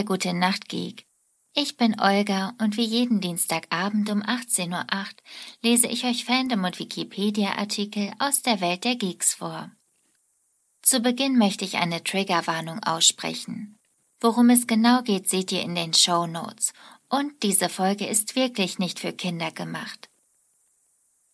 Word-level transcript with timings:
Bei 0.00 0.04
Gute 0.06 0.32
Nacht 0.32 0.70
Geek. 0.70 1.04
Ich 1.54 1.76
bin 1.76 2.00
Olga 2.00 2.54
und 2.58 2.78
wie 2.78 2.86
jeden 2.86 3.20
Dienstagabend 3.20 4.08
um 4.08 4.22
18.08 4.22 4.70
Uhr 4.72 5.06
lese 5.60 5.88
ich 5.88 6.06
euch 6.06 6.24
Fandom 6.24 6.64
und 6.64 6.78
Wikipedia-Artikel 6.78 8.10
aus 8.18 8.40
der 8.40 8.62
Welt 8.62 8.84
der 8.84 8.96
Geeks 8.96 9.34
vor. 9.34 9.70
Zu 10.80 11.00
Beginn 11.00 11.36
möchte 11.36 11.66
ich 11.66 11.76
eine 11.76 12.02
Triggerwarnung 12.02 12.82
aussprechen. 12.82 13.78
Worum 14.22 14.48
es 14.48 14.66
genau 14.66 15.02
geht, 15.02 15.28
seht 15.28 15.52
ihr 15.52 15.60
in 15.60 15.74
den 15.74 15.92
Show 15.92 16.26
Notes. 16.26 16.72
Und 17.10 17.42
diese 17.42 17.68
Folge 17.68 18.06
ist 18.06 18.36
wirklich 18.36 18.78
nicht 18.78 19.00
für 19.00 19.12
Kinder 19.12 19.50
gemacht. 19.50 20.08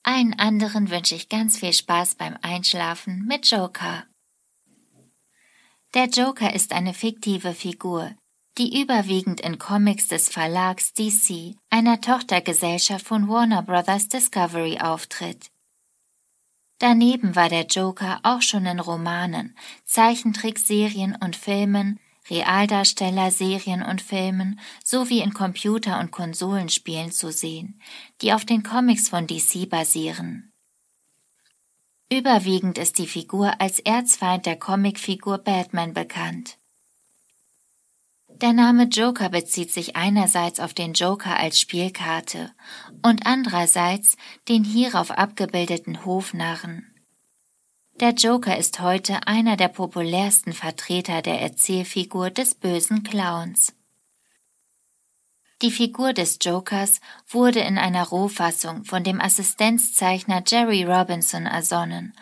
Allen 0.03 0.37
anderen 0.41 0.91
wünsche 0.91 1.15
ich 1.15 1.29
ganz 1.29 1.57
viel 1.57 1.73
Spaß 1.73 2.17
beim 2.17 2.37
Einschlafen 2.43 3.27
mit 3.29 3.49
Joker. 3.49 4.07
Der 5.95 6.07
Joker 6.07 6.53
ist 6.53 6.73
eine 6.73 6.95
fiktive 6.95 7.55
Figur, 7.55 8.17
die 8.59 8.81
überwiegend 8.81 9.41
in 9.41 9.59
Comics 9.59 10.09
des 10.09 10.29
Verlags 10.29 10.95
DC, 10.95 11.57
einer 11.69 12.01
Tochtergesellschaft 12.01 13.07
von 13.07 13.29
Warner 13.29 13.63
Bros. 13.63 14.09
Discovery, 14.09 14.79
auftritt. 14.79 15.51
Daneben 16.79 17.37
war 17.37 17.49
der 17.49 17.67
Joker 17.67 18.21
auch 18.23 18.43
schon 18.43 18.67
in 18.67 18.81
Romanen, 18.81 19.57
Zeichentrickserien 19.85 21.17
und 21.17 21.37
Filmen, 21.37 21.99
Realdarsteller, 22.29 23.31
Serien 23.31 23.83
und 23.83 24.03
Filmen 24.03 24.59
sowie 24.85 25.21
in 25.21 25.33
Computer- 25.33 26.01
und 26.01 26.11
Konsolenspielen 26.11 27.13
zu 27.13 27.31
sehen, 27.31 27.81
die 28.21 28.33
auf 28.33 28.45
den 28.45 28.63
Comics 28.63 29.09
von 29.09 29.27
DC 29.27 29.69
basieren. 29.69 30.53
Überwiegend 32.11 32.79
ist 32.79 32.99
die 32.99 33.07
Figur 33.07 33.61
als 33.61 33.81
Erzfeind 33.81 34.47
der 34.47 34.57
Comicfigur 34.57 35.39
Batman 35.39 35.93
bekannt. 35.93 36.57
Der 38.43 38.53
Name 38.53 38.85
Joker 38.85 39.31
bezieht 39.31 39.73
sich 39.73 39.97
einerseits 39.97 40.61
auf 40.61 40.75
den 40.75 40.93
Joker 40.93 41.39
als 41.39 41.59
Spielkarte 41.59 42.53
und 43.01 43.25
andererseits 43.25 44.19
den 44.47 44.63
hierauf 44.63 45.11
abgebildeten 45.11 46.05
Hofnarren. 46.05 46.95
Der 47.99 48.11
Joker 48.11 48.59
ist 48.59 48.81
heute 48.81 49.27
einer 49.27 49.57
der 49.57 49.69
populärsten 49.69 50.53
Vertreter 50.53 51.23
der 51.23 51.41
Erzählfigur 51.41 52.29
des 52.29 52.55
bösen 52.55 53.05
Clowns. 53.05 53.73
Die 55.63 55.71
Figur 55.71 56.13
des 56.13 56.37
Jokers 56.43 57.01
wurde 57.27 57.61
in 57.61 57.79
einer 57.79 58.07
Rohfassung 58.07 58.85
von 58.85 59.03
dem 59.03 59.19
Assistenzzeichner 59.19 60.43
Jerry 60.47 60.85
Robinson 60.85 61.47
ersonnen 61.47 62.13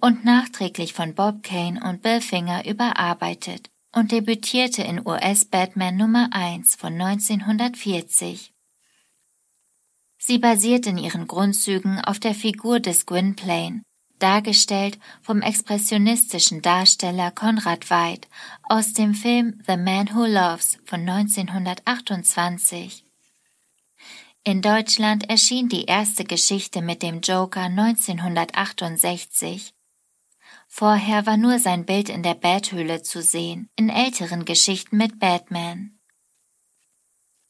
und 0.00 0.24
nachträglich 0.24 0.94
von 0.94 1.14
Bob 1.14 1.44
Kane 1.44 1.80
und 1.84 2.02
Bill 2.02 2.20
Finger 2.20 2.66
überarbeitet 2.66 3.70
und 3.92 4.12
debütierte 4.12 4.82
in 4.82 5.06
US 5.06 5.44
Batman 5.44 5.96
Nummer 5.96 6.28
1 6.32 6.76
von 6.76 7.00
1940. 7.00 8.52
Sie 10.18 10.38
basiert 10.38 10.86
in 10.86 10.98
ihren 10.98 11.26
Grundzügen 11.26 12.00
auf 12.00 12.20
der 12.20 12.34
Figur 12.34 12.78
des 12.78 13.06
Gwynplaine, 13.06 13.82
dargestellt 14.18 14.98
vom 15.22 15.42
expressionistischen 15.42 16.62
Darsteller 16.62 17.30
Conrad 17.30 17.90
Veidt 17.90 18.28
aus 18.68 18.92
dem 18.92 19.14
Film 19.14 19.60
The 19.66 19.76
Man 19.76 20.14
Who 20.14 20.26
Loves 20.26 20.78
von 20.84 21.08
1928. 21.08 23.04
In 24.44 24.62
Deutschland 24.62 25.28
erschien 25.28 25.68
die 25.68 25.84
erste 25.84 26.24
Geschichte 26.24 26.80
mit 26.80 27.02
dem 27.02 27.20
Joker 27.20 27.62
1968. 27.62 29.74
Vorher 30.72 31.26
war 31.26 31.36
nur 31.36 31.58
sein 31.58 31.84
Bild 31.84 32.08
in 32.08 32.22
der 32.22 32.34
Bathöhle 32.34 33.02
zu 33.02 33.22
sehen, 33.22 33.68
in 33.74 33.90
älteren 33.90 34.44
Geschichten 34.44 34.96
mit 34.96 35.18
Batman. 35.18 35.98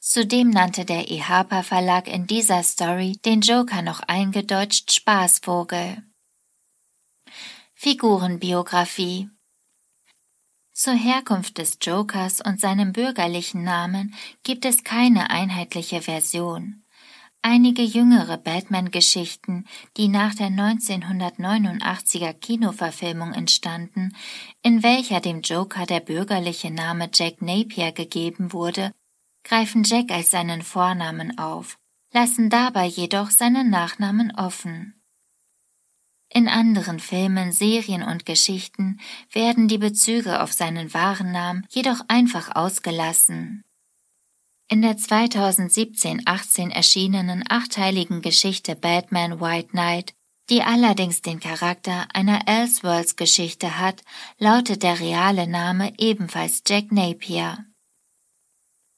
Zudem 0.00 0.48
nannte 0.48 0.86
der 0.86 1.10
E. 1.10 1.20
Harper 1.20 1.62
Verlag 1.62 2.08
in 2.08 2.26
dieser 2.26 2.62
Story 2.62 3.19
den 3.26 3.42
Joker 3.42 3.82
noch 3.82 4.00
eingedeutscht 4.00 4.91
Spaßvogel. 4.91 6.03
Figurenbiografie 7.75 9.28
Zur 10.72 10.94
Herkunft 10.94 11.58
des 11.58 11.76
Jokers 11.82 12.41
und 12.41 12.58
seinem 12.58 12.94
bürgerlichen 12.94 13.62
Namen 13.62 14.14
gibt 14.42 14.64
es 14.64 14.82
keine 14.82 15.28
einheitliche 15.28 16.00
Version. 16.00 16.80
Einige 17.43 17.83
jüngere 17.83 18.37
Batman-Geschichten, 18.37 19.65
die 19.97 20.09
nach 20.09 20.34
der 20.34 20.49
1989er 20.49 22.34
Kinoverfilmung 22.34 23.33
entstanden, 23.33 24.15
in 24.62 24.83
welcher 24.83 25.21
dem 25.21 25.41
Joker 25.41 25.87
der 25.87 26.00
bürgerliche 26.00 26.71
Name 26.71 27.09
Jack 27.15 27.41
Napier 27.41 27.93
gegeben 27.93 28.53
wurde, 28.53 28.93
greifen 29.43 29.84
Jack 29.84 30.11
als 30.11 30.31
seinen 30.31 30.61
Vornamen 30.61 31.39
auf, 31.39 31.79
lassen 32.12 32.50
dabei 32.50 32.84
jedoch 32.84 33.31
seinen 33.31 33.71
Nachnamen 33.71 34.33
offen. 34.37 35.00
In 36.29 36.47
anderen 36.47 37.00
Filmen, 37.00 37.53
Serien 37.53 38.03
und 38.03 38.27
Geschichten 38.27 39.00
werden 39.33 39.67
die 39.67 39.79
Bezüge 39.79 40.43
auf 40.43 40.53
seinen 40.53 40.93
wahren 40.93 41.33
Namen 41.33 41.67
jedoch 41.71 42.03
einfach 42.06 42.55
ausgelassen. 42.55 43.65
In 44.72 44.82
der 44.82 44.97
2017-18 44.97 46.70
erschienenen 46.70 47.42
achteiligen 47.48 48.22
Geschichte 48.22 48.76
Batman 48.76 49.41
White 49.41 49.70
Knight, 49.70 50.14
die 50.48 50.62
allerdings 50.62 51.22
den 51.22 51.41
Charakter 51.41 52.06
einer 52.14 52.47
Elseworlds-Geschichte 52.47 53.81
hat, 53.81 54.04
lautet 54.38 54.84
der 54.84 55.00
reale 55.00 55.48
Name 55.48 55.92
ebenfalls 55.98 56.62
Jack 56.64 56.92
Napier. 56.92 57.64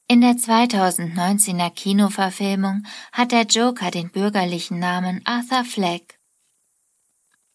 In 0.09 0.21
der 0.21 0.35
2019er 0.35 1.71
Kinoverfilmung 1.71 2.85
hat 3.11 3.33
der 3.33 3.45
Joker 3.45 3.91
den 3.91 4.11
bürgerlichen 4.11 4.79
Namen 4.79 5.23
Arthur 5.25 5.65
Fleck. 5.65 6.19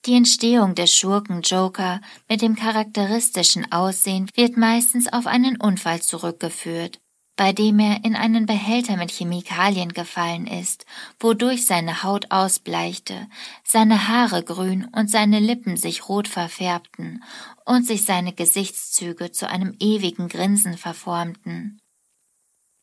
Die 0.08 0.16
Entstehung 0.16 0.74
des 0.74 0.92
Schurken 0.92 1.44
Joker 1.44 2.02
mit 2.28 2.42
dem 2.42 2.56
charakteristischen 2.56 3.72
Aussehen 3.72 4.28
wird 4.34 4.58
meistens 4.58 5.08
auf 5.14 5.28
einen 5.28 5.62
Unfall 5.62 6.02
zurückgeführt, 6.02 7.00
bei 7.38 7.54
dem 7.54 7.80
er 7.80 8.04
in 8.04 8.16
einen 8.16 8.48
Behälter 8.48 8.98
mit 8.98 9.12
Chemikalien 9.12 9.94
gefallen 9.94 10.48
ist, 10.48 10.86
wodurch 11.20 11.66
seine 11.66 12.04
Haut 12.04 12.32
ausbleichte, 12.32 13.28
seine 13.64 14.10
Haare 14.10 14.44
grün 14.44 14.88
und 14.92 15.10
seine 15.10 15.40
Lippen 15.40 15.78
sich 15.78 16.10
rot 16.10 16.28
verfärbten 16.28 17.24
und 17.64 17.86
sich 17.86 18.04
seine 18.04 18.34
Gesichtszüge 18.34 19.32
zu 19.32 19.48
einem 19.48 19.76
ewigen 19.80 20.28
Grinsen 20.28 20.78
verformten. 20.78 21.80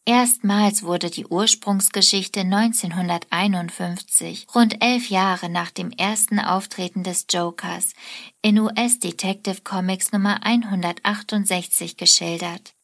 Erstmals 0.06 0.82
wurde 0.82 1.10
die 1.10 1.26
Ursprungsgeschichte 1.26 2.40
1951, 2.40 4.46
rund 4.54 4.84
elf 4.84 5.08
Jahre 5.08 5.48
nach 5.48 5.70
dem 5.70 5.90
ersten 5.90 6.38
Auftreten 6.38 7.02
des 7.02 7.24
Jokers, 7.30 7.94
in 8.42 8.58
US 8.58 8.98
Detective 8.98 9.62
Comics 9.64 10.12
Nummer 10.12 10.44
168 10.44 11.96
geschildert. 11.96 12.74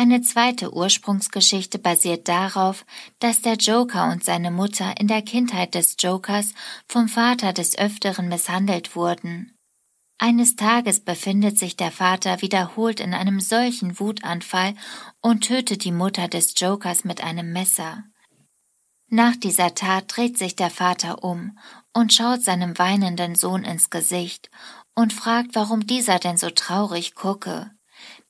Eine 0.00 0.22
zweite 0.22 0.72
Ursprungsgeschichte 0.72 1.80
basiert 1.80 2.28
darauf, 2.28 2.86
dass 3.18 3.42
der 3.42 3.54
Joker 3.54 4.12
und 4.12 4.22
seine 4.22 4.52
Mutter 4.52 4.94
in 5.00 5.08
der 5.08 5.22
Kindheit 5.22 5.74
des 5.74 5.96
Jokers 5.98 6.54
vom 6.86 7.08
Vater 7.08 7.52
des 7.52 7.76
Öfteren 7.76 8.28
misshandelt 8.28 8.94
wurden. 8.94 9.58
Eines 10.16 10.54
Tages 10.54 11.00
befindet 11.00 11.58
sich 11.58 11.74
der 11.76 11.90
Vater 11.90 12.42
wiederholt 12.42 13.00
in 13.00 13.12
einem 13.12 13.40
solchen 13.40 13.98
Wutanfall 13.98 14.74
und 15.20 15.48
tötet 15.48 15.82
die 15.82 15.90
Mutter 15.90 16.28
des 16.28 16.54
Jokers 16.56 17.02
mit 17.02 17.24
einem 17.24 17.52
Messer. 17.52 18.04
Nach 19.08 19.34
dieser 19.34 19.74
Tat 19.74 20.04
dreht 20.06 20.38
sich 20.38 20.54
der 20.54 20.70
Vater 20.70 21.24
um 21.24 21.58
und 21.92 22.12
schaut 22.12 22.44
seinem 22.44 22.78
weinenden 22.78 23.34
Sohn 23.34 23.64
ins 23.64 23.90
Gesicht 23.90 24.48
und 24.94 25.12
fragt, 25.12 25.56
warum 25.56 25.88
dieser 25.88 26.20
denn 26.20 26.36
so 26.36 26.50
traurig 26.50 27.16
gucke. 27.16 27.72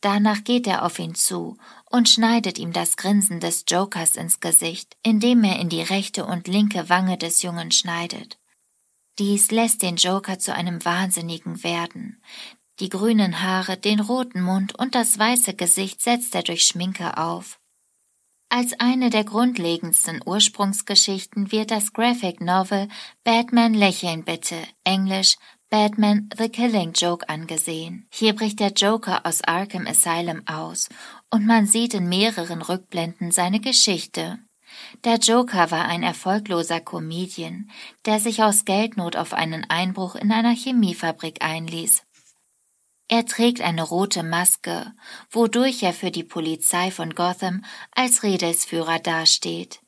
Danach 0.00 0.44
geht 0.44 0.66
er 0.66 0.84
auf 0.84 0.98
ihn 0.98 1.14
zu 1.14 1.56
und 1.90 2.08
schneidet 2.08 2.58
ihm 2.58 2.72
das 2.72 2.96
Grinsen 2.96 3.40
des 3.40 3.64
Jokers 3.66 4.16
ins 4.16 4.38
Gesicht, 4.38 4.96
indem 5.02 5.42
er 5.42 5.58
in 5.58 5.68
die 5.68 5.82
rechte 5.82 6.24
und 6.24 6.46
linke 6.46 6.88
Wange 6.88 7.18
des 7.18 7.42
Jungen 7.42 7.72
schneidet. 7.72 8.38
Dies 9.18 9.50
lässt 9.50 9.82
den 9.82 9.96
Joker 9.96 10.38
zu 10.38 10.54
einem 10.54 10.84
Wahnsinnigen 10.84 11.64
werden. 11.64 12.22
Die 12.78 12.88
grünen 12.88 13.42
Haare, 13.42 13.76
den 13.76 13.98
roten 13.98 14.40
Mund 14.40 14.78
und 14.78 14.94
das 14.94 15.18
weiße 15.18 15.54
Gesicht 15.54 16.00
setzt 16.00 16.36
er 16.36 16.44
durch 16.44 16.64
Schminke 16.64 17.16
auf. 17.16 17.58
Als 18.50 18.78
eine 18.78 19.10
der 19.10 19.24
grundlegendsten 19.24 20.22
Ursprungsgeschichten 20.24 21.50
wird 21.50 21.72
das 21.72 21.92
Graphic 21.92 22.40
Novel 22.40 22.88
Batman 23.24 23.74
Lächeln 23.74 24.24
bitte, 24.24 24.56
Englisch 24.84 25.36
Batman 25.70 26.30
The 26.34 26.48
Killing 26.48 26.92
Joke 26.94 27.28
angesehen. 27.28 28.06
Hier 28.10 28.34
bricht 28.34 28.58
der 28.58 28.72
Joker 28.72 29.26
aus 29.26 29.42
Arkham 29.44 29.86
Asylum 29.86 30.42
aus 30.46 30.88
und 31.30 31.44
man 31.44 31.66
sieht 31.66 31.92
in 31.92 32.08
mehreren 32.08 32.62
Rückblenden 32.62 33.32
seine 33.32 33.60
Geschichte. 33.60 34.38
Der 35.04 35.16
Joker 35.16 35.70
war 35.70 35.84
ein 35.84 36.02
erfolgloser 36.02 36.80
Comedian, 36.80 37.70
der 38.06 38.18
sich 38.18 38.42
aus 38.42 38.64
Geldnot 38.64 39.16
auf 39.16 39.34
einen 39.34 39.68
Einbruch 39.68 40.14
in 40.14 40.32
einer 40.32 40.54
Chemiefabrik 40.54 41.44
einließ. 41.44 42.02
Er 43.08 43.26
trägt 43.26 43.60
eine 43.60 43.82
rote 43.82 44.22
Maske, 44.22 44.94
wodurch 45.30 45.82
er 45.82 45.92
für 45.92 46.10
die 46.10 46.24
Polizei 46.24 46.90
von 46.90 47.14
Gotham 47.14 47.62
als 47.94 48.22
Redelsführer 48.22 49.00
dasteht. 49.00 49.80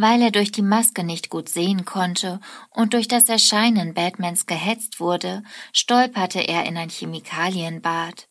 Weil 0.00 0.22
er 0.22 0.30
durch 0.30 0.52
die 0.52 0.62
Maske 0.62 1.02
nicht 1.02 1.28
gut 1.28 1.48
sehen 1.48 1.84
konnte 1.84 2.38
und 2.70 2.94
durch 2.94 3.08
das 3.08 3.28
Erscheinen 3.28 3.94
Batmans 3.94 4.46
gehetzt 4.46 5.00
wurde, 5.00 5.42
stolperte 5.72 6.38
er 6.38 6.66
in 6.66 6.76
ein 6.76 6.88
Chemikalienbad. 6.88 8.28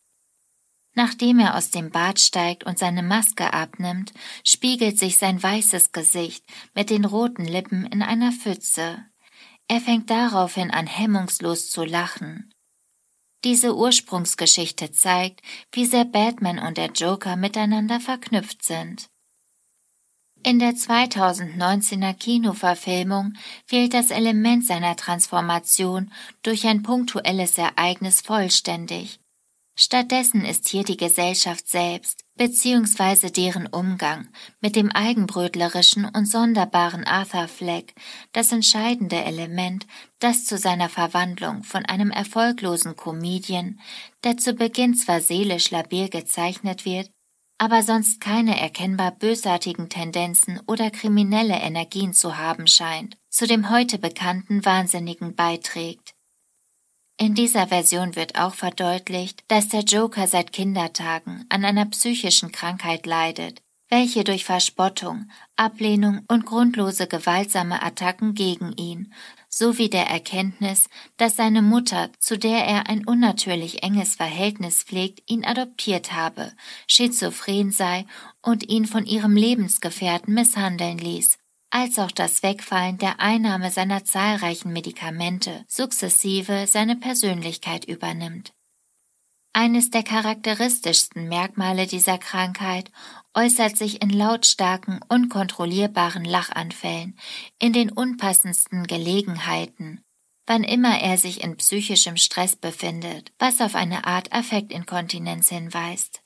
Nachdem 0.94 1.40
er 1.40 1.56
aus 1.58 1.70
dem 1.70 1.90
Bad 1.90 2.20
steigt 2.20 2.64
und 2.64 2.78
seine 2.78 3.02
Maske 3.02 3.52
abnimmt, 3.52 4.14
spiegelt 4.44 4.98
sich 4.98 5.18
sein 5.18 5.42
weißes 5.42 5.92
Gesicht 5.92 6.42
mit 6.72 6.88
den 6.88 7.04
roten 7.04 7.44
Lippen 7.44 7.84
in 7.84 8.00
einer 8.00 8.32
Pfütze. 8.32 9.04
Er 9.68 9.82
fängt 9.82 10.08
daraufhin 10.08 10.70
an 10.70 10.86
hemmungslos 10.86 11.68
zu 11.68 11.84
lachen. 11.84 12.50
Diese 13.44 13.76
Ursprungsgeschichte 13.76 14.90
zeigt, 14.90 15.42
wie 15.72 15.84
sehr 15.84 16.06
Batman 16.06 16.60
und 16.60 16.78
der 16.78 16.92
Joker 16.92 17.36
miteinander 17.36 18.00
verknüpft 18.00 18.64
sind. 18.64 19.10
In 20.44 20.60
der 20.60 20.72
2019er 20.72 22.14
Kinoverfilmung 22.14 23.34
fehlt 23.66 23.92
das 23.92 24.10
Element 24.10 24.64
seiner 24.66 24.96
Transformation 24.96 26.12
durch 26.42 26.66
ein 26.66 26.82
punktuelles 26.82 27.58
Ereignis 27.58 28.20
vollständig. 28.20 29.18
Stattdessen 29.80 30.44
ist 30.44 30.68
hier 30.68 30.82
die 30.82 30.96
Gesellschaft 30.96 31.68
selbst 31.68 32.24
bzw. 32.36 33.30
deren 33.30 33.68
Umgang 33.68 34.28
mit 34.60 34.74
dem 34.74 34.90
eigenbrötlerischen 34.90 36.04
und 36.04 36.26
sonderbaren 36.26 37.04
Arthur 37.04 37.46
Fleck 37.46 37.94
das 38.32 38.50
entscheidende 38.50 39.22
Element, 39.22 39.86
das 40.18 40.44
zu 40.44 40.58
seiner 40.58 40.88
Verwandlung 40.88 41.62
von 41.62 41.84
einem 41.84 42.10
erfolglosen 42.10 42.96
Comedian, 42.96 43.78
der 44.24 44.36
zu 44.36 44.54
Beginn 44.54 44.94
zwar 44.94 45.20
seelisch 45.20 45.70
labil 45.70 46.08
gezeichnet 46.08 46.84
wird, 46.84 47.10
aber 47.58 47.82
sonst 47.82 48.20
keine 48.20 48.58
erkennbar 48.58 49.10
bösartigen 49.10 49.88
Tendenzen 49.88 50.60
oder 50.66 50.90
kriminelle 50.90 51.56
Energien 51.56 52.14
zu 52.14 52.38
haben 52.38 52.68
scheint, 52.68 53.16
zu 53.28 53.46
dem 53.46 53.68
heute 53.70 53.98
bekannten 53.98 54.64
Wahnsinnigen 54.64 55.34
beiträgt. 55.34 56.14
In 57.20 57.34
dieser 57.34 57.66
Version 57.66 58.14
wird 58.14 58.38
auch 58.38 58.54
verdeutlicht, 58.54 59.42
dass 59.48 59.68
der 59.68 59.80
Joker 59.80 60.28
seit 60.28 60.52
Kindertagen 60.52 61.44
an 61.48 61.64
einer 61.64 61.86
psychischen 61.86 62.52
Krankheit 62.52 63.06
leidet, 63.06 63.60
welche 63.88 64.22
durch 64.22 64.44
Verspottung, 64.44 65.28
Ablehnung 65.56 66.24
und 66.28 66.46
grundlose 66.46 67.08
gewaltsame 67.08 67.82
Attacken 67.82 68.34
gegen 68.34 68.72
ihn 68.74 69.12
sowie 69.48 69.88
der 69.88 70.06
Erkenntnis, 70.06 70.88
dass 71.16 71.36
seine 71.36 71.62
Mutter, 71.62 72.10
zu 72.18 72.38
der 72.38 72.64
er 72.64 72.88
ein 72.88 73.06
unnatürlich 73.06 73.82
enges 73.82 74.16
Verhältnis 74.16 74.82
pflegt, 74.82 75.22
ihn 75.30 75.44
adoptiert 75.44 76.12
habe, 76.12 76.52
schizophren 76.86 77.70
sei 77.70 78.06
und 78.42 78.68
ihn 78.68 78.86
von 78.86 79.06
ihrem 79.06 79.36
Lebensgefährten 79.36 80.34
misshandeln 80.34 80.98
ließ, 80.98 81.38
als 81.70 81.98
auch 81.98 82.10
das 82.10 82.42
Wegfallen 82.42 82.98
der 82.98 83.20
Einnahme 83.20 83.70
seiner 83.70 84.04
zahlreichen 84.04 84.72
Medikamente 84.72 85.64
sukzessive 85.68 86.66
seine 86.66 86.96
Persönlichkeit 86.96 87.84
übernimmt. 87.84 88.52
Eines 89.54 89.90
der 89.90 90.02
charakteristischsten 90.02 91.26
Merkmale 91.28 91.86
dieser 91.86 92.18
Krankheit 92.18 92.92
äußert 93.38 93.76
sich 93.76 94.02
in 94.02 94.10
lautstarken, 94.10 94.98
unkontrollierbaren 95.08 96.24
Lachanfällen, 96.24 97.16
in 97.60 97.72
den 97.72 97.88
unpassendsten 97.92 98.88
Gelegenheiten, 98.88 100.02
wann 100.48 100.64
immer 100.64 100.98
er 101.00 101.18
sich 101.18 101.44
in 101.44 101.56
psychischem 101.56 102.16
Stress 102.16 102.56
befindet, 102.56 103.30
was 103.38 103.60
auf 103.60 103.76
eine 103.76 104.06
Art 104.06 104.32
Affektinkontinenz 104.32 105.50
hinweist. 105.50 106.20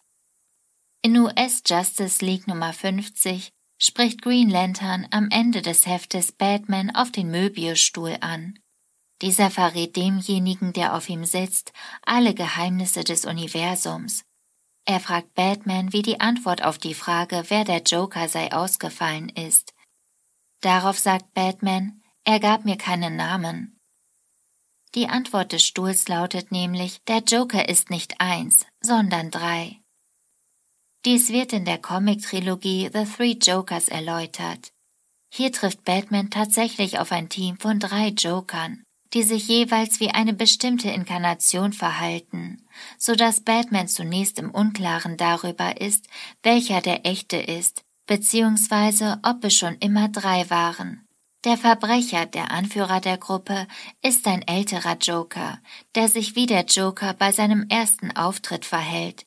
In 1.02 1.18
US 1.18 1.62
Justice 1.66 2.24
League 2.24 2.46
Nummer 2.46 2.72
50 2.72 3.50
spricht 3.76 4.22
Green 4.22 4.48
Lantern 4.48 5.06
am 5.10 5.28
Ende 5.30 5.60
des 5.60 5.84
Heftes 5.84 6.32
Batman 6.32 6.94
auf 6.94 7.12
den 7.12 7.30
Möbiusstuhl 7.30 8.16
an. 8.22 8.58
Dieser 9.20 9.50
verrät 9.50 9.96
demjenigen, 9.96 10.72
der 10.72 10.96
auf 10.96 11.10
ihm 11.10 11.26
sitzt, 11.26 11.74
alle 12.06 12.32
Geheimnisse 12.32 13.04
des 13.04 13.26
Universums. 13.26 14.24
Er 14.84 15.00
fragt 15.00 15.34
Batman, 15.34 15.92
wie 15.92 16.02
die 16.02 16.20
Antwort 16.20 16.62
auf 16.62 16.78
die 16.78 16.94
Frage, 16.94 17.44
wer 17.48 17.64
der 17.64 17.82
Joker 17.82 18.28
sei, 18.28 18.52
ausgefallen 18.52 19.28
ist. 19.28 19.74
Darauf 20.60 20.98
sagt 20.98 21.34
Batman, 21.34 22.02
er 22.24 22.40
gab 22.40 22.64
mir 22.64 22.76
keinen 22.76 23.16
Namen. 23.16 23.78
Die 24.94 25.08
Antwort 25.08 25.52
des 25.52 25.64
Stuhls 25.64 26.08
lautet 26.08 26.52
nämlich, 26.52 27.02
der 27.04 27.18
Joker 27.18 27.68
ist 27.68 27.90
nicht 27.90 28.20
eins, 28.20 28.66
sondern 28.80 29.30
drei. 29.30 29.78
Dies 31.04 31.30
wird 31.30 31.52
in 31.52 31.64
der 31.64 31.78
Comic-Trilogie 31.78 32.90
The 32.92 33.04
Three 33.04 33.32
Jokers 33.32 33.88
erläutert. 33.88 34.72
Hier 35.30 35.50
trifft 35.50 35.84
Batman 35.84 36.30
tatsächlich 36.30 36.98
auf 36.98 37.10
ein 37.10 37.28
Team 37.28 37.58
von 37.58 37.80
drei 37.80 38.08
Jokern, 38.08 38.84
die 39.14 39.22
sich 39.22 39.48
jeweils 39.48 40.00
wie 40.00 40.10
eine 40.10 40.32
bestimmte 40.32 40.90
Inkarnation 40.90 41.72
verhalten, 41.72 42.64
so 42.98 43.14
dass 43.14 43.40
Batman 43.40 43.88
zunächst 43.88 44.38
im 44.38 44.50
Unklaren 44.50 45.16
darüber 45.16 45.80
ist, 45.80 46.06
welcher 46.42 46.80
der 46.80 47.04
echte 47.04 47.36
ist, 47.36 47.84
beziehungsweise 48.06 49.18
ob 49.22 49.44
es 49.44 49.54
schon 49.54 49.76
immer 49.76 50.08
drei 50.08 50.48
waren. 50.48 51.06
Der 51.44 51.58
Verbrecher, 51.58 52.24
der 52.24 52.52
Anführer 52.52 53.00
der 53.00 53.18
Gruppe, 53.18 53.66
ist 54.00 54.26
ein 54.28 54.46
älterer 54.46 54.96
Joker, 54.96 55.58
der 55.94 56.08
sich 56.08 56.36
wie 56.36 56.46
der 56.46 56.64
Joker 56.64 57.14
bei 57.14 57.32
seinem 57.32 57.66
ersten 57.68 58.12
Auftritt 58.12 58.64
verhält. 58.64 59.26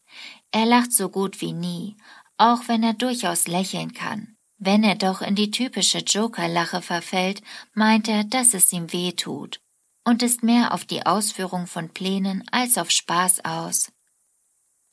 Er 0.52 0.66
lacht 0.66 0.94
so 0.94 1.10
gut 1.10 1.42
wie 1.42 1.52
nie, 1.52 1.98
auch 2.38 2.68
wenn 2.68 2.84
er 2.84 2.94
durchaus 2.94 3.48
lächeln 3.48 3.94
kann. 3.94 4.38
Wenn 4.58 4.86
er 4.86 4.96
doch 4.96 5.22
in 5.22 5.36
die 5.36 5.52
typische 5.52 6.00
Joker-Lache 6.00 6.82
verfällt, 6.82 7.42
meint 7.74 8.08
er, 8.08 8.24
dass 8.24 8.54
es 8.54 8.72
ihm 8.72 8.94
weh 8.94 9.12
tut 9.12 9.60
und 10.06 10.24
ist 10.24 10.44
mehr 10.44 10.74
auf 10.74 10.86
die 10.86 11.06
Ausführung 11.06 11.68
von 11.68 11.90
Plänen 11.90 12.44
als 12.52 12.78
auf 12.78 12.92
Spaß 12.92 13.44
aus. 13.44 13.92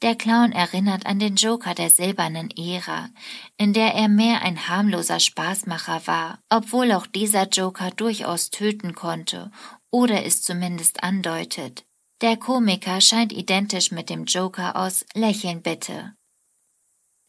Der 0.02 0.16
Clown 0.16 0.50
erinnert 0.50 1.06
an 1.06 1.20
den 1.20 1.37
Joker 1.37 1.75
der 1.76 1.88
silbernen 1.88 2.50
Ära, 2.50 3.10
in 3.56 3.72
der 3.72 3.94
er 3.94 4.08
mehr 4.08 4.42
ein 4.42 4.68
harmloser 4.68 5.20
Spaßmacher 5.20 6.08
war, 6.08 6.40
obwohl 6.48 6.90
auch 6.90 7.06
dieser 7.06 7.48
Joker 7.48 7.92
durchaus 7.92 8.50
töten 8.50 8.96
konnte 8.96 9.52
oder 9.92 10.25
es 10.25 10.42
zumindest 10.42 11.04
andeutet. 11.04 11.84
Der 12.20 12.37
Komiker 12.37 13.00
scheint 13.00 13.32
identisch 13.32 13.92
mit 13.92 14.10
dem 14.10 14.25
Joker 14.25 14.75
aus 14.75 15.04
Lächeln 15.14 15.62
bitte. 15.62 16.14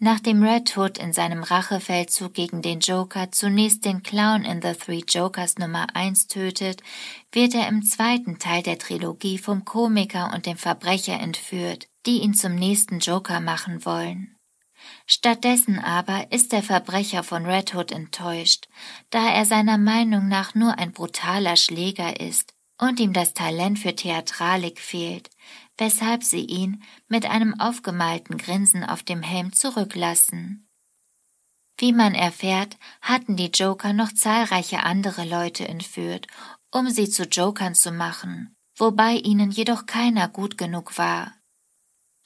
Nachdem 0.03 0.43
Red 0.43 0.75
Hood 0.75 0.98
in 0.98 1.13
seinem 1.13 1.43
Rachefeldzug 1.43 2.33
gegen 2.33 2.62
den 2.62 2.81
Joker 2.81 3.31
zunächst 3.31 3.86
den 3.86 4.03
Clown 4.03 4.43
in 4.43 4.62
The 4.62 4.74
Three 4.74 5.01
Jokers 5.07 5.57
Nummer 5.60 5.88
1 5.93 6.27
tötet, 6.27 6.83
wird 7.31 7.55
er 7.55 7.69
im 7.69 7.83
zweiten 7.83 8.38
Teil 8.38 8.63
der 8.63 8.77
Trilogie 8.77 9.38
vom 9.38 9.63
Komiker 9.63 10.33
und 10.33 10.45
dem 10.45 10.57
Verbrecher 10.57 11.17
entführt, 11.22 11.88
die 12.05 12.17
ihn 12.17 12.33
zum 12.33 12.55
nächsten 12.55 13.00
Joker 13.00 13.39
machen 13.39 13.86
wollen. 13.86 14.36
Stattdessen 15.07 15.79
aber 15.79 16.33
ist 16.33 16.51
der 16.51 16.63
Verbrecher 16.63 17.24
von 17.24 17.45
Red 17.45 17.74
Hood 17.74 17.93
enttäuscht, 17.93 18.67
da 19.10 19.29
er 19.29 19.45
seiner 19.45 19.77
Meinung 19.77 20.27
nach 20.27 20.53
nur 20.53 20.77
ein 20.79 20.91
brutaler 20.91 21.55
Schläger 21.55 22.19
ist 22.19 22.53
und 22.77 23.00
ihm 23.00 23.13
das 23.13 23.33
Talent 23.33 23.79
für 23.79 23.95
Theatralik 23.95 24.81
fehlt, 24.81 25.29
weshalb 25.77 26.24
sie 26.24 26.46
ihn 26.46 26.84
mit 27.08 27.25
einem 27.25 27.60
aufgemalten 27.60 28.38
Grinsen 28.38 28.84
auf 28.84 29.03
dem 29.03 29.22
Helm 29.22 29.53
zurücklassen. 29.53 30.68
Wie 31.77 31.92
man 31.92 32.13
erfährt, 32.13 32.77
hatten 33.01 33.36
die 33.36 33.51
Joker 33.53 33.94
noch 33.94 34.12
zahlreiche 34.13 34.84
andere 34.84 35.25
Leute 35.25 35.68
entführt, 35.68 36.27
um 36.72 36.89
sie 36.89 37.10
zu 37.10 37.24
Jokern 37.24 37.75
zu 37.75 37.92
machen, 37.92 38.56
wobei 38.75 39.13
ihnen 39.15 39.51
jedoch 39.51 39.86
keiner 39.86 40.27
gut 40.27 40.58
genug 40.58 40.98
war. 40.98 41.34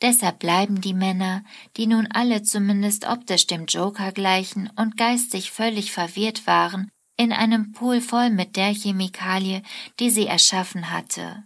Deshalb 0.01 0.39
bleiben 0.39 0.79
die 0.79 0.93
Männer, 0.93 1.43
die 1.75 1.87
nun 1.87 2.07
alle 2.07 2.43
zumindest 2.43 3.07
optisch 3.07 3.47
dem 3.47 3.65
Joker 3.65 4.11
gleichen 4.11 4.69
und 4.75 4.95
geistig 4.95 5.51
völlig 5.51 5.91
verwirrt 5.91 6.45
waren, 6.45 6.91
in 7.17 7.33
einem 7.33 7.71
Pool 7.71 7.99
voll 7.99 8.29
mit 8.29 8.55
der 8.57 8.73
Chemikalie, 8.73 9.63
die 9.99 10.11
sie 10.11 10.27
erschaffen 10.27 10.91
hatte. 10.91 11.43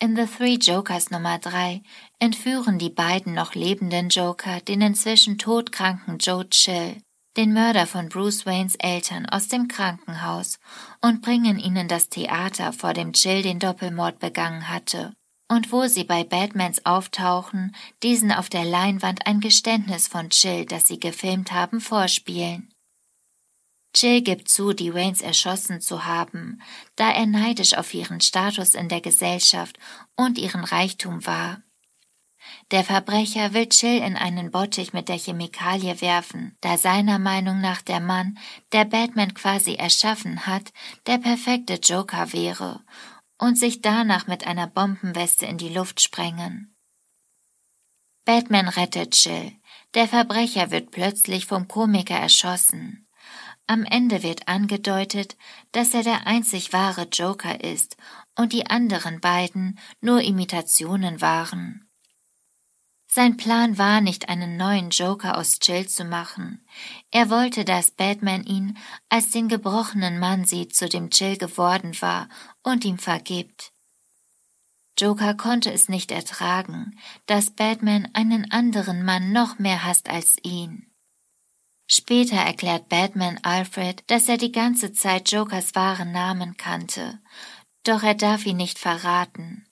In 0.00 0.14
The 0.14 0.26
Three 0.26 0.54
Jokers 0.54 1.10
Nummer 1.10 1.38
3 1.38 1.82
entführen 2.20 2.78
die 2.78 2.88
beiden 2.88 3.34
noch 3.34 3.56
lebenden 3.56 4.10
Joker 4.10 4.60
den 4.60 4.80
inzwischen 4.80 5.38
todkranken 5.38 6.18
Joe 6.18 6.48
Chill, 6.48 7.02
den 7.36 7.52
Mörder 7.52 7.84
von 7.84 8.08
Bruce 8.08 8.46
Waynes 8.46 8.76
Eltern 8.76 9.26
aus 9.26 9.48
dem 9.48 9.66
Krankenhaus 9.66 10.60
und 11.00 11.20
bringen 11.20 11.58
ihnen 11.58 11.88
das 11.88 12.08
Theater, 12.10 12.72
vor 12.72 12.92
dem 12.92 13.12
Chill 13.12 13.42
den 13.42 13.58
Doppelmord 13.58 14.20
begangen 14.20 14.68
hatte 14.68 15.14
und 15.50 15.72
wo 15.72 15.88
sie 15.88 16.04
bei 16.04 16.22
Batmans 16.22 16.86
Auftauchen 16.86 17.74
diesen 18.04 18.30
auf 18.30 18.48
der 18.48 18.64
Leinwand 18.64 19.26
ein 19.26 19.40
Geständnis 19.40 20.06
von 20.06 20.30
Chill, 20.30 20.64
das 20.64 20.86
sie 20.86 21.00
gefilmt 21.00 21.50
haben, 21.50 21.80
vorspielen. 21.80 22.72
Jill 24.00 24.22
gibt 24.22 24.48
zu, 24.48 24.72
die 24.72 24.94
Waynes 24.94 25.20
erschossen 25.20 25.80
zu 25.80 26.04
haben, 26.04 26.62
da 26.94 27.10
er 27.10 27.26
neidisch 27.26 27.74
auf 27.74 27.92
ihren 27.92 28.20
Status 28.20 28.74
in 28.74 28.88
der 28.88 29.00
Gesellschaft 29.00 29.78
und 30.14 30.38
ihren 30.38 30.62
Reichtum 30.62 31.26
war. 31.26 31.62
Der 32.70 32.84
Verbrecher 32.84 33.54
will 33.54 33.68
Jill 33.70 34.02
in 34.02 34.16
einen 34.16 34.50
Bottich 34.50 34.92
mit 34.92 35.08
der 35.08 35.18
Chemikalie 35.18 36.00
werfen, 36.00 36.56
da 36.60 36.78
seiner 36.78 37.18
Meinung 37.18 37.60
nach 37.60 37.82
der 37.82 38.00
Mann, 38.00 38.38
der 38.72 38.84
Batman 38.84 39.34
quasi 39.34 39.74
erschaffen 39.74 40.46
hat, 40.46 40.72
der 41.06 41.18
perfekte 41.18 41.74
Joker 41.74 42.32
wäre 42.32 42.80
und 43.38 43.58
sich 43.58 43.80
danach 43.82 44.26
mit 44.26 44.46
einer 44.46 44.66
Bombenweste 44.66 45.46
in 45.46 45.58
die 45.58 45.70
Luft 45.70 46.00
sprengen. 46.00 46.74
Batman 48.24 48.68
rettet 48.68 49.16
Jill. 49.24 49.52
Der 49.94 50.06
Verbrecher 50.06 50.70
wird 50.70 50.90
plötzlich 50.90 51.46
vom 51.46 51.66
Komiker 51.66 52.16
erschossen. 52.16 53.07
Am 53.70 53.84
Ende 53.84 54.22
wird 54.22 54.48
angedeutet, 54.48 55.36
dass 55.72 55.92
er 55.92 56.02
der 56.02 56.26
einzig 56.26 56.72
wahre 56.72 57.02
Joker 57.12 57.62
ist 57.62 57.98
und 58.34 58.54
die 58.54 58.66
anderen 58.66 59.20
beiden 59.20 59.78
nur 60.00 60.22
Imitationen 60.22 61.20
waren. 61.20 61.86
Sein 63.06 63.36
Plan 63.36 63.76
war 63.76 64.00
nicht, 64.00 64.30
einen 64.30 64.56
neuen 64.56 64.88
Joker 64.88 65.36
aus 65.36 65.58
Jill 65.62 65.86
zu 65.86 66.06
machen. 66.06 66.66
Er 67.10 67.28
wollte, 67.28 67.66
dass 67.66 67.90
Batman 67.90 68.42
ihn 68.44 68.78
als 69.10 69.30
den 69.30 69.48
gebrochenen 69.48 70.18
Mann 70.18 70.46
sieht, 70.46 70.74
zu 70.74 70.88
dem 70.88 71.10
Jill 71.10 71.36
geworden 71.36 71.92
war, 72.00 72.30
und 72.62 72.86
ihm 72.86 72.98
vergibt. 72.98 73.72
Joker 74.98 75.34
konnte 75.34 75.70
es 75.70 75.90
nicht 75.90 76.10
ertragen, 76.10 76.98
dass 77.26 77.50
Batman 77.50 78.08
einen 78.14 78.50
anderen 78.50 79.04
Mann 79.04 79.30
noch 79.32 79.58
mehr 79.58 79.84
hasst 79.84 80.08
als 80.08 80.36
ihn. 80.42 80.87
Später 81.90 82.36
erklärt 82.36 82.90
Batman 82.90 83.38
Alfred, 83.42 84.04
dass 84.08 84.28
er 84.28 84.36
die 84.36 84.52
ganze 84.52 84.92
Zeit 84.92 85.32
Jokers 85.32 85.74
wahren 85.74 86.12
Namen 86.12 86.58
kannte, 86.58 87.18
doch 87.82 88.02
er 88.02 88.14
darf 88.14 88.44
ihn 88.44 88.58
nicht 88.58 88.78
verraten. 88.78 89.64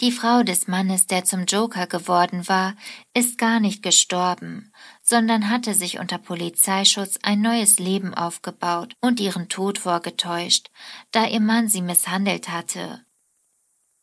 Die 0.00 0.10
Frau 0.10 0.42
des 0.42 0.66
Mannes, 0.66 1.06
der 1.06 1.24
zum 1.24 1.44
Joker 1.44 1.86
geworden 1.86 2.48
war, 2.48 2.74
ist 3.14 3.38
gar 3.38 3.60
nicht 3.60 3.84
gestorben, 3.84 4.72
sondern 5.00 5.48
hatte 5.48 5.74
sich 5.74 6.00
unter 6.00 6.18
Polizeischutz 6.18 7.20
ein 7.22 7.40
neues 7.40 7.78
Leben 7.78 8.12
aufgebaut 8.12 8.96
und 9.00 9.20
ihren 9.20 9.48
Tod 9.48 9.78
vorgetäuscht, 9.78 10.70
da 11.12 11.26
ihr 11.26 11.38
Mann 11.38 11.68
sie 11.68 11.82
misshandelt 11.82 12.48
hatte. 12.48 13.04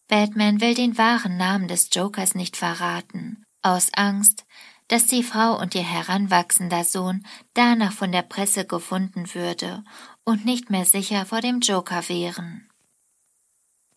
Batman 0.07 0.61
will 0.61 0.73
den 0.73 0.97
wahren 0.97 1.35
Namen 1.35 1.67
des 1.67 1.89
Jokers 1.91 2.33
nicht 2.33 2.55
verraten, 2.55 3.43
aus 3.61 3.89
Angst, 3.93 4.45
dass 4.89 5.07
die 5.07 5.23
Frau 5.23 5.59
und 5.59 5.73
ihr 5.73 5.83
heranwachsender 5.83 6.83
Sohn 6.83 7.25
danach 7.53 7.93
von 7.93 8.11
der 8.11 8.23
Presse 8.23 8.65
gefunden 8.65 9.33
würde 9.33 9.83
und 10.25 10.45
nicht 10.45 10.69
mehr 10.69 10.85
sicher 10.85 11.25
vor 11.25 11.41
dem 11.41 11.61
Joker 11.61 12.07
wären. 12.09 12.69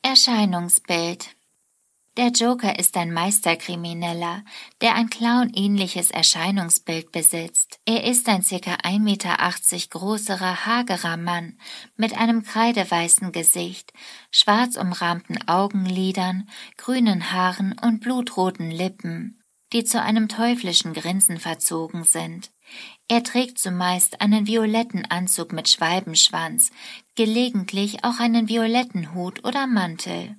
Erscheinungsbild 0.02 1.34
der 2.18 2.28
Joker 2.28 2.78
ist 2.78 2.94
ein 2.98 3.10
Meisterkrimineller, 3.10 4.44
der 4.82 4.96
ein 4.96 5.08
Clown-ähnliches 5.08 6.10
Erscheinungsbild 6.10 7.10
besitzt. 7.10 7.80
Er 7.86 8.04
ist 8.04 8.28
ein 8.28 8.42
ca. 8.42 8.54
1,80 8.54 8.98
Meter 9.00 9.38
großerer, 9.88 10.66
hagerer 10.66 11.16
Mann 11.16 11.58
mit 11.96 12.14
einem 12.14 12.42
kreideweißen 12.42 13.32
Gesicht, 13.32 13.94
schwarz 14.30 14.76
umrahmten 14.76 15.48
Augenlidern, 15.48 16.50
grünen 16.76 17.32
Haaren 17.32 17.78
und 17.82 18.00
blutroten 18.00 18.70
Lippen, 18.70 19.41
die 19.72 19.84
zu 19.84 20.00
einem 20.00 20.28
teuflischen 20.28 20.92
Grinsen 20.92 21.38
verzogen 21.38 22.04
sind. 22.04 22.50
Er 23.08 23.22
trägt 23.22 23.58
zumeist 23.58 24.20
einen 24.20 24.46
violetten 24.46 25.04
Anzug 25.10 25.52
mit 25.52 25.68
Schwalbenschwanz, 25.68 26.70
gelegentlich 27.14 28.04
auch 28.04 28.18
einen 28.20 28.48
violetten 28.48 29.14
Hut 29.14 29.44
oder 29.44 29.66
Mantel. 29.66 30.36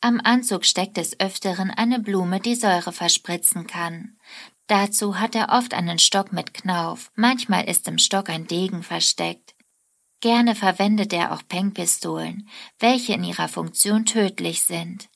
Am 0.00 0.20
Anzug 0.22 0.64
steckt 0.64 0.96
des 0.96 1.20
Öfteren 1.20 1.70
eine 1.70 2.00
Blume, 2.00 2.40
die 2.40 2.56
Säure 2.56 2.92
verspritzen 2.92 3.66
kann. 3.66 4.18
Dazu 4.66 5.20
hat 5.20 5.34
er 5.34 5.50
oft 5.50 5.74
einen 5.74 5.98
Stock 5.98 6.32
mit 6.32 6.54
Knauf, 6.54 7.12
manchmal 7.14 7.68
ist 7.68 7.86
im 7.86 7.98
Stock 7.98 8.28
ein 8.28 8.46
Degen 8.46 8.82
versteckt. 8.82 9.54
Gerne 10.20 10.54
verwendet 10.54 11.12
er 11.12 11.32
auch 11.32 11.42
Pengpistolen, 11.46 12.48
welche 12.78 13.12
in 13.12 13.24
ihrer 13.24 13.48
Funktion 13.48 14.06
tödlich 14.06 14.62
sind. 14.62 15.08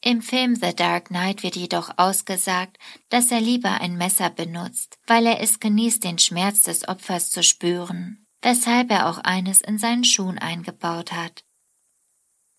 Im 0.00 0.22
Film 0.22 0.54
The 0.54 0.74
Dark 0.74 1.06
Knight 1.06 1.42
wird 1.42 1.56
jedoch 1.56 1.90
ausgesagt, 1.96 2.78
dass 3.08 3.32
er 3.32 3.40
lieber 3.40 3.80
ein 3.80 3.96
Messer 3.96 4.30
benutzt, 4.30 4.98
weil 5.06 5.26
er 5.26 5.40
es 5.40 5.58
genießt, 5.58 6.04
den 6.04 6.18
Schmerz 6.18 6.62
des 6.62 6.86
Opfers 6.86 7.30
zu 7.30 7.42
spüren, 7.42 8.24
weshalb 8.40 8.90
er 8.92 9.08
auch 9.08 9.18
eines 9.18 9.60
in 9.60 9.78
seinen 9.78 10.04
Schuhen 10.04 10.38
eingebaut 10.38 11.12
hat. 11.12 11.44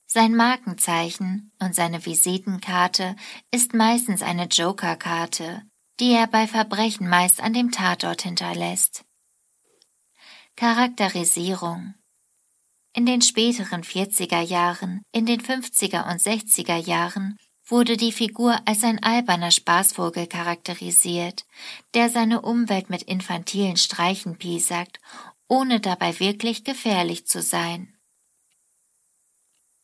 Sein 0.05 0.35
Markenzeichen 0.35 1.51
und 1.59 1.75
seine 1.75 2.05
Visitenkarte 2.05 3.15
ist 3.51 3.73
meistens 3.73 4.21
eine 4.21 4.45
Joker-Karte, 4.45 5.61
die 5.99 6.11
er 6.11 6.27
bei 6.27 6.47
Verbrechen 6.47 7.07
meist 7.07 7.41
an 7.41 7.53
dem 7.53 7.71
Tatort 7.71 8.23
hinterlässt. 8.23 9.05
Charakterisierung 10.55 11.93
In 12.99 13.05
den 13.05 13.21
späteren 13.21 13.83
40er 13.83 14.41
Jahren, 14.41 15.03
in 15.13 15.25
den 15.25 15.39
50er 15.39 16.11
und 16.11 16.19
60er 16.19 16.75
Jahren 16.75 17.37
wurde 17.65 17.95
die 17.95 18.11
Figur 18.11 18.59
als 18.65 18.83
ein 18.83 19.01
alberner 19.01 19.51
Spaßvogel 19.51 20.27
charakterisiert, 20.27 21.45
der 21.93 22.09
seine 22.09 22.41
Umwelt 22.41 22.89
mit 22.89 23.03
infantilen 23.03 23.77
Streichen 23.77 24.37
piesackt, 24.37 24.99
ohne 25.47 25.79
dabei 25.79 26.19
wirklich 26.19 26.65
gefährlich 26.65 27.25
zu 27.25 27.41
sein. 27.41 27.95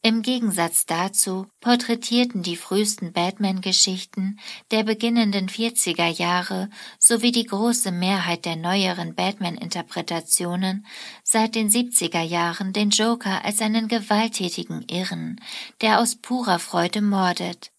Im 0.06 0.22
Gegensatz 0.22 0.86
dazu 0.86 1.48
porträtierten 1.62 2.44
die 2.44 2.58
frühesten 2.58 3.12
Batman-Geschichten 3.12 4.40
der 4.70 4.84
beginnenden 4.84 5.50
40er 5.50 6.10
Jahre 6.10 6.70
sowie 7.00 7.32
die 7.32 7.48
große 7.48 7.92
Mehrheit 7.92 8.46
der 8.46 8.56
neueren 8.56 9.16
Batman-Interpretationen 9.16 10.86
seit 11.24 11.56
den 11.56 11.72
70er 11.72 12.22
Jahren 12.22 12.72
den 12.72 12.92
Joker 12.92 13.44
als 13.44 13.62
einen 13.62 13.88
gewalttätigen 13.88 14.84
Irren, 14.92 15.42
der 15.82 16.00
aus 16.00 16.18
purer 16.18 16.60
Freude 16.60 17.02
mordet. 17.02 17.72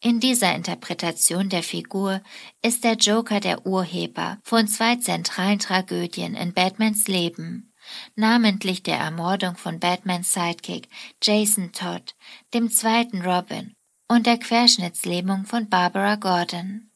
In 0.00 0.18
dieser 0.18 0.54
Interpretation 0.54 1.50
der 1.50 1.62
Figur 1.62 2.22
ist 2.62 2.84
der 2.84 2.94
Joker 2.94 3.40
der 3.40 3.66
Urheber 3.66 4.38
von 4.44 4.66
zwei 4.66 4.96
zentralen 4.96 5.58
Tragödien 5.58 6.34
in 6.34 6.54
Batmans 6.54 7.06
Leben 7.06 7.71
namentlich 8.14 8.82
der 8.82 8.98
Ermordung 8.98 9.56
von 9.56 9.80
Batmans 9.80 10.32
Sidekick 10.32 10.88
Jason 11.22 11.72
Todd, 11.72 12.14
dem 12.54 12.70
zweiten 12.70 13.22
Robin 13.22 13.74
und 14.08 14.26
der 14.26 14.38
Querschnittslähmung 14.38 15.46
von 15.46 15.68
Barbara 15.68 16.16
Gordon. 16.16 16.90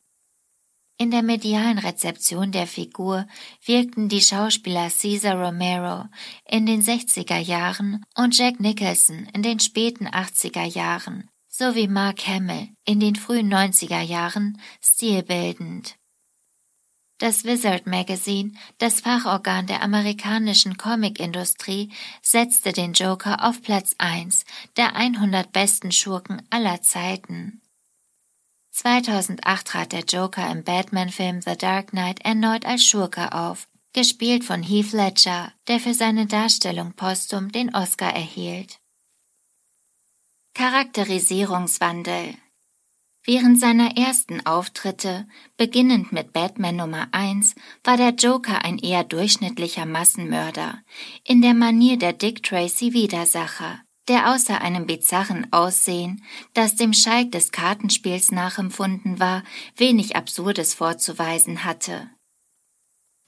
In 0.98 1.10
der 1.10 1.22
medialen 1.22 1.78
Rezeption 1.78 2.52
der 2.52 2.66
Figur 2.66 3.26
wirkten 3.64 4.08
die 4.08 4.22
Schauspieler 4.22 4.88
Cesar 4.88 5.34
Romero 5.34 6.06
in 6.46 6.64
den 6.64 6.82
60er 6.82 7.38
Jahren 7.38 8.04
und 8.16 8.36
Jack 8.36 8.60
Nicholson 8.60 9.28
in 9.34 9.42
den 9.42 9.60
späten 9.60 10.08
80er 10.08 10.64
Jahren 10.64 11.28
sowie 11.48 11.88
Mark 11.88 12.26
Hamill 12.26 12.68
in 12.86 13.00
den 13.00 13.16
frühen 13.16 13.52
90er 13.52 14.00
Jahren 14.00 14.60
stilbildend. 14.80 15.96
Das 17.18 17.44
Wizard 17.44 17.86
Magazine, 17.86 18.52
das 18.76 19.00
Fachorgan 19.00 19.66
der 19.66 19.82
amerikanischen 19.82 20.76
Comicindustrie, 20.76 21.90
setzte 22.20 22.72
den 22.72 22.92
Joker 22.92 23.42
auf 23.42 23.62
Platz 23.62 23.94
1 23.96 24.44
der 24.76 24.94
100 24.94 25.50
besten 25.50 25.92
Schurken 25.92 26.42
aller 26.50 26.82
Zeiten. 26.82 27.62
2008 28.72 29.66
trat 29.66 29.92
der 29.92 30.04
Joker 30.04 30.50
im 30.50 30.62
Batman-Film 30.62 31.40
The 31.40 31.56
Dark 31.56 31.92
Knight 31.92 32.20
erneut 32.20 32.66
als 32.66 32.84
Schurke 32.84 33.32
auf, 33.32 33.66
gespielt 33.94 34.44
von 34.44 34.62
Heath 34.62 34.92
Ledger, 34.92 35.50
der 35.68 35.80
für 35.80 35.94
seine 35.94 36.26
Darstellung 36.26 36.92
postum 36.92 37.50
den 37.50 37.74
Oscar 37.74 38.12
erhielt. 38.12 38.78
Charakterisierungswandel 40.52 42.34
Während 43.28 43.58
seiner 43.58 43.96
ersten 43.96 44.46
Auftritte, 44.46 45.26
beginnend 45.56 46.12
mit 46.12 46.32
Batman 46.32 46.76
Nummer 46.76 47.08
1, 47.10 47.56
war 47.82 47.96
der 47.96 48.10
Joker 48.10 48.64
ein 48.64 48.78
eher 48.78 49.02
durchschnittlicher 49.02 49.84
Massenmörder, 49.84 50.78
in 51.24 51.42
der 51.42 51.54
Manier 51.54 51.98
der 51.98 52.12
Dick 52.12 52.44
Tracy 52.44 52.92
Widersacher, 52.92 53.80
der 54.06 54.32
außer 54.32 54.60
einem 54.60 54.86
bizarren 54.86 55.52
Aussehen, 55.52 56.22
das 56.54 56.76
dem 56.76 56.92
Schalk 56.92 57.32
des 57.32 57.50
Kartenspiels 57.50 58.30
nachempfunden 58.30 59.18
war, 59.18 59.42
wenig 59.74 60.14
Absurdes 60.14 60.74
vorzuweisen 60.74 61.64
hatte. 61.64 62.08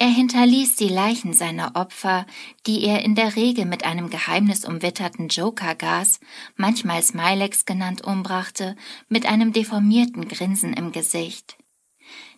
Er 0.01 0.09
hinterließ 0.09 0.77
die 0.77 0.89
Leichen 0.89 1.33
seiner 1.33 1.75
Opfer, 1.75 2.25
die 2.69 2.85
er 2.85 3.05
in 3.05 3.17
der 3.17 3.35
Regel 3.35 3.65
mit 3.65 3.85
einem 3.85 4.11
geheimnisumwitterten 4.11 5.27
Joker-Gas, 5.27 6.21
manchmal 6.55 7.03
Smilex 7.03 7.65
genannt, 7.65 8.05
umbrachte, 8.05 8.77
mit 9.09 9.27
einem 9.27 9.53
deformierten 9.53 10.29
Grinsen 10.29 10.73
im 10.73 10.93
Gesicht. 10.93 11.57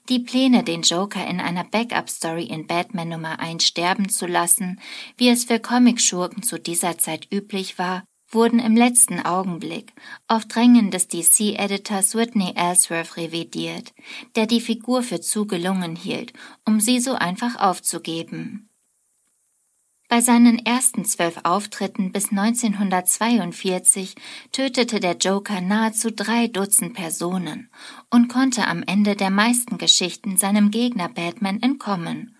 Die 0.08 0.20
Pläne, 0.20 0.64
den 0.64 0.80
Joker 0.80 1.26
in 1.26 1.38
einer 1.38 1.64
Backup-Story 1.64 2.44
in 2.44 2.66
Batman 2.66 3.10
Nummer 3.10 3.38
1 3.38 3.62
sterben 3.62 4.08
zu 4.08 4.26
lassen, 4.26 4.80
wie 5.18 5.28
es 5.28 5.44
für 5.44 5.60
Comicschurken 5.60 6.42
zu 6.42 6.58
dieser 6.58 6.96
Zeit 6.96 7.28
üblich 7.30 7.78
war, 7.78 8.04
wurden 8.30 8.58
im 8.58 8.76
letzten 8.76 9.20
Augenblick 9.20 9.92
auf 10.28 10.46
Drängen 10.46 10.90
des 10.90 11.08
DC-Editors 11.08 12.14
Whitney 12.14 12.52
Ellsworth 12.56 13.16
revidiert, 13.16 13.92
der 14.36 14.46
die 14.46 14.60
Figur 14.60 15.02
für 15.02 15.20
zu 15.20 15.46
gelungen 15.46 15.96
hielt, 15.96 16.32
um 16.64 16.80
sie 16.80 17.00
so 17.00 17.14
einfach 17.14 17.56
aufzugeben. 17.56 18.70
Bei 20.10 20.20
seinen 20.20 20.58
ersten 20.66 21.04
zwölf 21.04 21.38
Auftritten 21.44 22.10
bis 22.10 22.30
1942 22.32 24.16
tötete 24.50 24.98
der 24.98 25.16
Joker 25.16 25.60
nahezu 25.60 26.10
drei 26.10 26.48
Dutzend 26.48 26.94
Personen 26.94 27.70
und 28.10 28.26
konnte 28.26 28.66
am 28.66 28.82
Ende 28.82 29.14
der 29.14 29.30
meisten 29.30 29.78
Geschichten 29.78 30.36
seinem 30.36 30.72
Gegner 30.72 31.08
Batman 31.08 31.62
entkommen. 31.62 32.39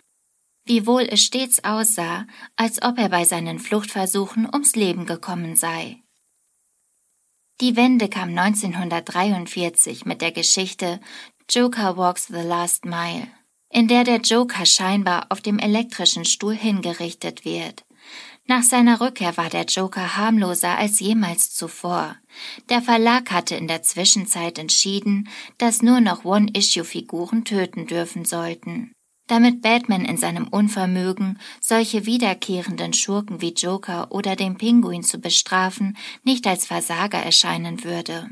Wiewohl 0.71 1.03
es 1.11 1.25
stets 1.25 1.65
aussah, 1.65 2.27
als 2.55 2.81
ob 2.81 2.97
er 2.99 3.09
bei 3.09 3.25
seinen 3.25 3.59
Fluchtversuchen 3.59 4.47
ums 4.47 4.77
Leben 4.77 5.05
gekommen 5.05 5.57
sei. 5.57 5.99
Die 7.61 7.75
Wende 7.75 8.09
kam 8.09 8.29
1943 8.31 10.05
mit 10.05 10.23
der 10.23 10.31
Geschichte 10.31 11.01
Joker 11.51 11.97
Walks 11.97 12.29
the 12.29 12.43
Last 12.43 12.85
Mile 12.85 13.27
in 13.71 13.87
der 13.87 14.05
der 14.05 14.21
Joker 14.21 14.67
scheinbar 14.67 15.27
auf 15.31 15.41
dem 15.41 15.59
elektrischen 15.59 16.25
Stuhl 16.25 16.55
hingerichtet 16.55 17.45
wird. 17.45 17.85
Nach 18.47 18.65
seiner 18.65 19.01
Rückkehr 19.01 19.37
war 19.37 19.49
der 19.49 19.65
Joker 19.65 20.17
harmloser 20.17 20.77
als 20.77 20.99
jemals 20.99 21.55
zuvor. 21.55 22.17
Der 22.69 22.83
Verlag 22.83 23.31
hatte 23.31 23.55
in 23.55 23.69
der 23.69 23.83
Zwischenzeit 23.83 24.59
entschieden, 24.59 25.29
dass 25.59 25.83
nur 25.83 26.01
noch 26.01 26.25
One-Issue-Figuren 26.25 27.45
töten 27.45 27.87
dürfen 27.87 28.25
sollten. 28.25 28.93
Damit 29.31 29.63
Batman 29.63 30.05
in 30.05 30.17
seinem 30.17 30.49
Unvermögen, 30.49 31.39
solche 31.61 32.05
wiederkehrenden 32.05 32.93
Schurken 32.93 33.41
wie 33.41 33.53
Joker 33.53 34.11
oder 34.11 34.35
den 34.35 34.59
Pinguin 34.59 35.05
zu 35.05 35.21
bestrafen, 35.21 35.97
nicht 36.25 36.49
als 36.49 36.67
Versager 36.67 37.19
erscheinen 37.19 37.85
würde. 37.85 38.29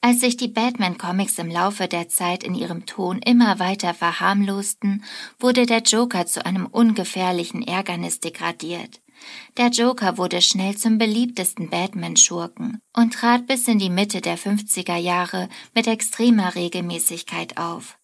Als 0.00 0.18
sich 0.18 0.36
die 0.36 0.48
Batman-Comics 0.48 1.38
im 1.38 1.48
Laufe 1.48 1.86
der 1.86 2.08
Zeit 2.08 2.42
in 2.42 2.56
ihrem 2.56 2.86
Ton 2.86 3.20
immer 3.20 3.60
weiter 3.60 3.94
verharmlosten, 3.94 5.04
wurde 5.38 5.64
der 5.64 5.82
Joker 5.82 6.26
zu 6.26 6.44
einem 6.44 6.66
ungefährlichen 6.66 7.62
Ärgernis 7.62 8.18
degradiert. 8.18 9.00
Der 9.58 9.68
Joker 9.68 10.18
wurde 10.18 10.42
schnell 10.42 10.76
zum 10.76 10.98
beliebtesten 10.98 11.70
Batman-Schurken 11.70 12.80
und 12.96 13.14
trat 13.14 13.46
bis 13.46 13.68
in 13.68 13.78
die 13.78 13.90
Mitte 13.90 14.22
der 14.22 14.36
50er 14.36 14.96
Jahre 14.96 15.48
mit 15.72 15.86
extremer 15.86 16.56
Regelmäßigkeit 16.56 17.58
auf. 17.58 17.96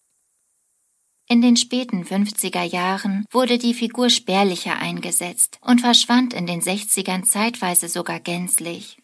In 1.31 1.43
den 1.43 1.57
späten 1.57 2.03
50er 2.03 2.63
Jahren 2.63 3.23
wurde 3.31 3.59
die 3.59 3.75
Figur 3.75 4.09
spärlicher 4.09 4.79
eingesetzt 4.79 5.59
und 5.61 5.79
verschwand 5.79 6.33
in 6.33 6.47
den 6.47 6.59
60ern 6.59 7.23
zeitweise 7.23 7.87
sogar 7.87 8.19
gänzlich. 8.19 8.97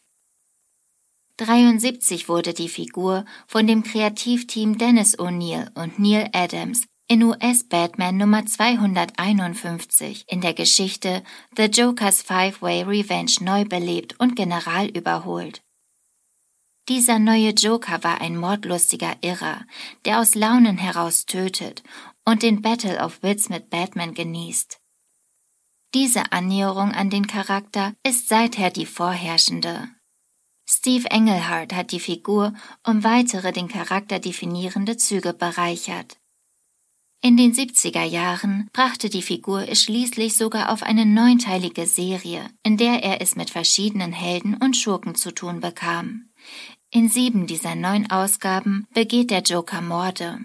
73 1.38 2.28
wurde 2.28 2.56
die 2.56 2.68
Figur 2.68 3.26
von 3.46 3.68
dem 3.68 3.84
Kreativteam 3.84 4.80
Dennis 4.80 5.20
O'Neill 5.20 5.70
und 5.78 6.00
Neil 6.00 6.30
Adams 6.34 6.88
in 7.08 7.22
US 7.22 7.64
Batman 7.64 8.18
Nummer 8.18 8.44
251 8.44 10.26
in 10.28 10.42
der 10.42 10.56
Geschichte 10.56 11.22
The 11.56 11.66
Joker's 11.66 12.24
Five-Way 12.24 12.84
Revenge 12.84 13.34
neu 13.42 13.66
belebt 13.66 14.20
und 14.20 14.36
general 14.36 14.88
überholt. 14.88 15.62
Dieser 16.88 17.18
neue 17.18 17.50
Joker 17.50 18.04
war 18.04 18.22
ein 18.22 18.38
mordlustiger 18.38 19.16
Irrer, 19.22 19.66
der 20.06 20.20
aus 20.20 20.36
Launen 20.36 20.78
heraus 20.78 21.26
tötet 21.26 21.82
und 22.26 22.44
den 22.44 22.62
Battle 22.62 23.00
of 23.04 23.24
Wits 23.24 23.50
mit 23.50 23.72
Batman 23.72 24.14
genießt. 24.14 24.80
Diese 25.96 26.32
Annäherung 26.32 26.92
an 26.92 27.10
den 27.10 27.26
Charakter 27.26 27.94
ist 28.04 28.30
seither 28.30 28.70
die 28.70 28.86
vorherrschende. 28.86 29.88
Steve 30.68 31.10
Engelhardt 31.10 31.74
hat 31.74 31.92
die 31.92 32.00
Figur 32.00 32.54
um 32.86 33.04
weitere 33.04 33.52
den 33.52 33.68
Charakter 33.68 34.20
definierende 34.20 34.98
Züge 34.98 35.34
bereichert. 35.34 36.18
In 37.22 37.38
den 37.38 37.54
70er 37.54 38.04
Jahren 38.04 38.70
brachte 38.72 39.10
die 39.10 39.24
Figur 39.24 39.68
es 39.68 39.82
schließlich 39.82 40.38
sogar 40.38 40.72
auf 40.72 40.84
eine 40.84 41.08
neunteilige 41.08 41.88
Serie, 41.88 42.48
in 42.62 42.78
der 42.78 43.02
er 43.02 43.22
es 43.22 43.36
mit 43.36 43.50
verschiedenen 43.50 44.12
Helden 44.12 44.56
und 44.56 44.78
Schurken 44.78 45.16
zu 45.16 45.32
tun 45.34 45.60
bekam. 45.60 46.30
In 46.96 47.10
sieben 47.10 47.46
dieser 47.46 47.76
neun 47.76 48.10
Ausgaben 48.10 48.88
begeht 48.94 49.30
der 49.30 49.42
Joker 49.42 49.82
Morde. 49.82 50.40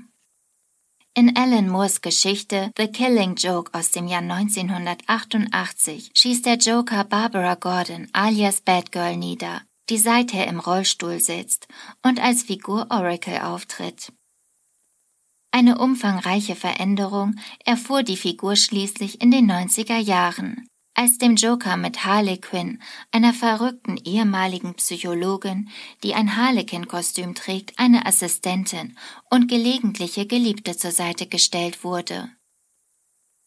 In 1.15 1.37
Alan 1.37 1.69
Moores 1.69 2.01
Geschichte 2.01 2.73
The 2.77 2.89
Killing 2.89 3.37
Joke 3.37 3.73
aus 3.73 3.93
dem 3.93 4.09
Jahr 4.09 4.23
1988 4.23 6.11
schießt 6.13 6.47
der 6.47 6.57
Joker 6.57 7.05
Barbara 7.05 7.55
Gordon 7.55 8.09
alias 8.13 8.63
Batgirl 8.63 9.17
nieder 9.17 9.63
die 9.91 9.99
seither 9.99 10.49
im 10.49 10.59
Rollstuhl 10.59 11.21
sitzt 11.21 11.69
und 12.03 12.19
als 12.19 12.43
Figur 12.43 12.89
Oracle 12.91 13.43
auftritt. 13.43 14.13
Eine 15.53 15.79
umfangreiche 15.79 16.57
Veränderung 16.57 17.37
erfuhr 17.65 18.03
die 18.03 18.17
Figur 18.17 18.57
schließlich 18.57 19.21
in 19.21 19.31
den 19.31 19.49
90er 19.49 19.99
Jahren, 19.99 20.69
als 21.01 21.17
dem 21.17 21.37
Joker 21.37 21.79
mit 21.79 22.05
Harley 22.05 22.37
Quinn, 22.37 22.83
einer 23.11 23.33
verrückten 23.33 23.97
ehemaligen 23.97 24.75
Psychologin, 24.75 25.71
die 26.03 26.13
ein 26.15 26.37
Harlequin-Kostüm 26.37 27.35
trägt, 27.35 27.79
eine 27.79 28.05
Assistentin 28.05 28.99
und 29.31 29.49
gelegentliche 29.49 30.27
Geliebte 30.27 30.77
zur 30.77 30.91
Seite 30.91 31.27
gestellt 31.27 31.85
wurde. 31.85 32.29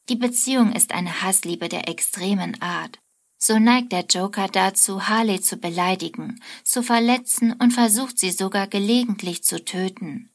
Die 0.09 0.15
Beziehung 0.15 0.73
ist 0.73 0.93
eine 0.93 1.21
Hassliebe 1.21 1.69
der 1.69 1.87
extremen 1.87 2.59
Art 2.59 2.97
so 3.37 3.59
neigt 3.59 3.91
der 3.91 4.05
Joker 4.05 4.47
dazu, 4.47 5.09
Harley 5.09 5.41
zu 5.41 5.57
beleidigen, 5.57 6.41
zu 6.63 6.81
verletzen 6.81 7.51
und 7.51 7.71
versucht 7.71 8.17
sie 8.17 8.31
sogar 8.31 8.67
gelegentlich 8.67 9.43
zu 9.43 9.65
töten. 9.65 10.29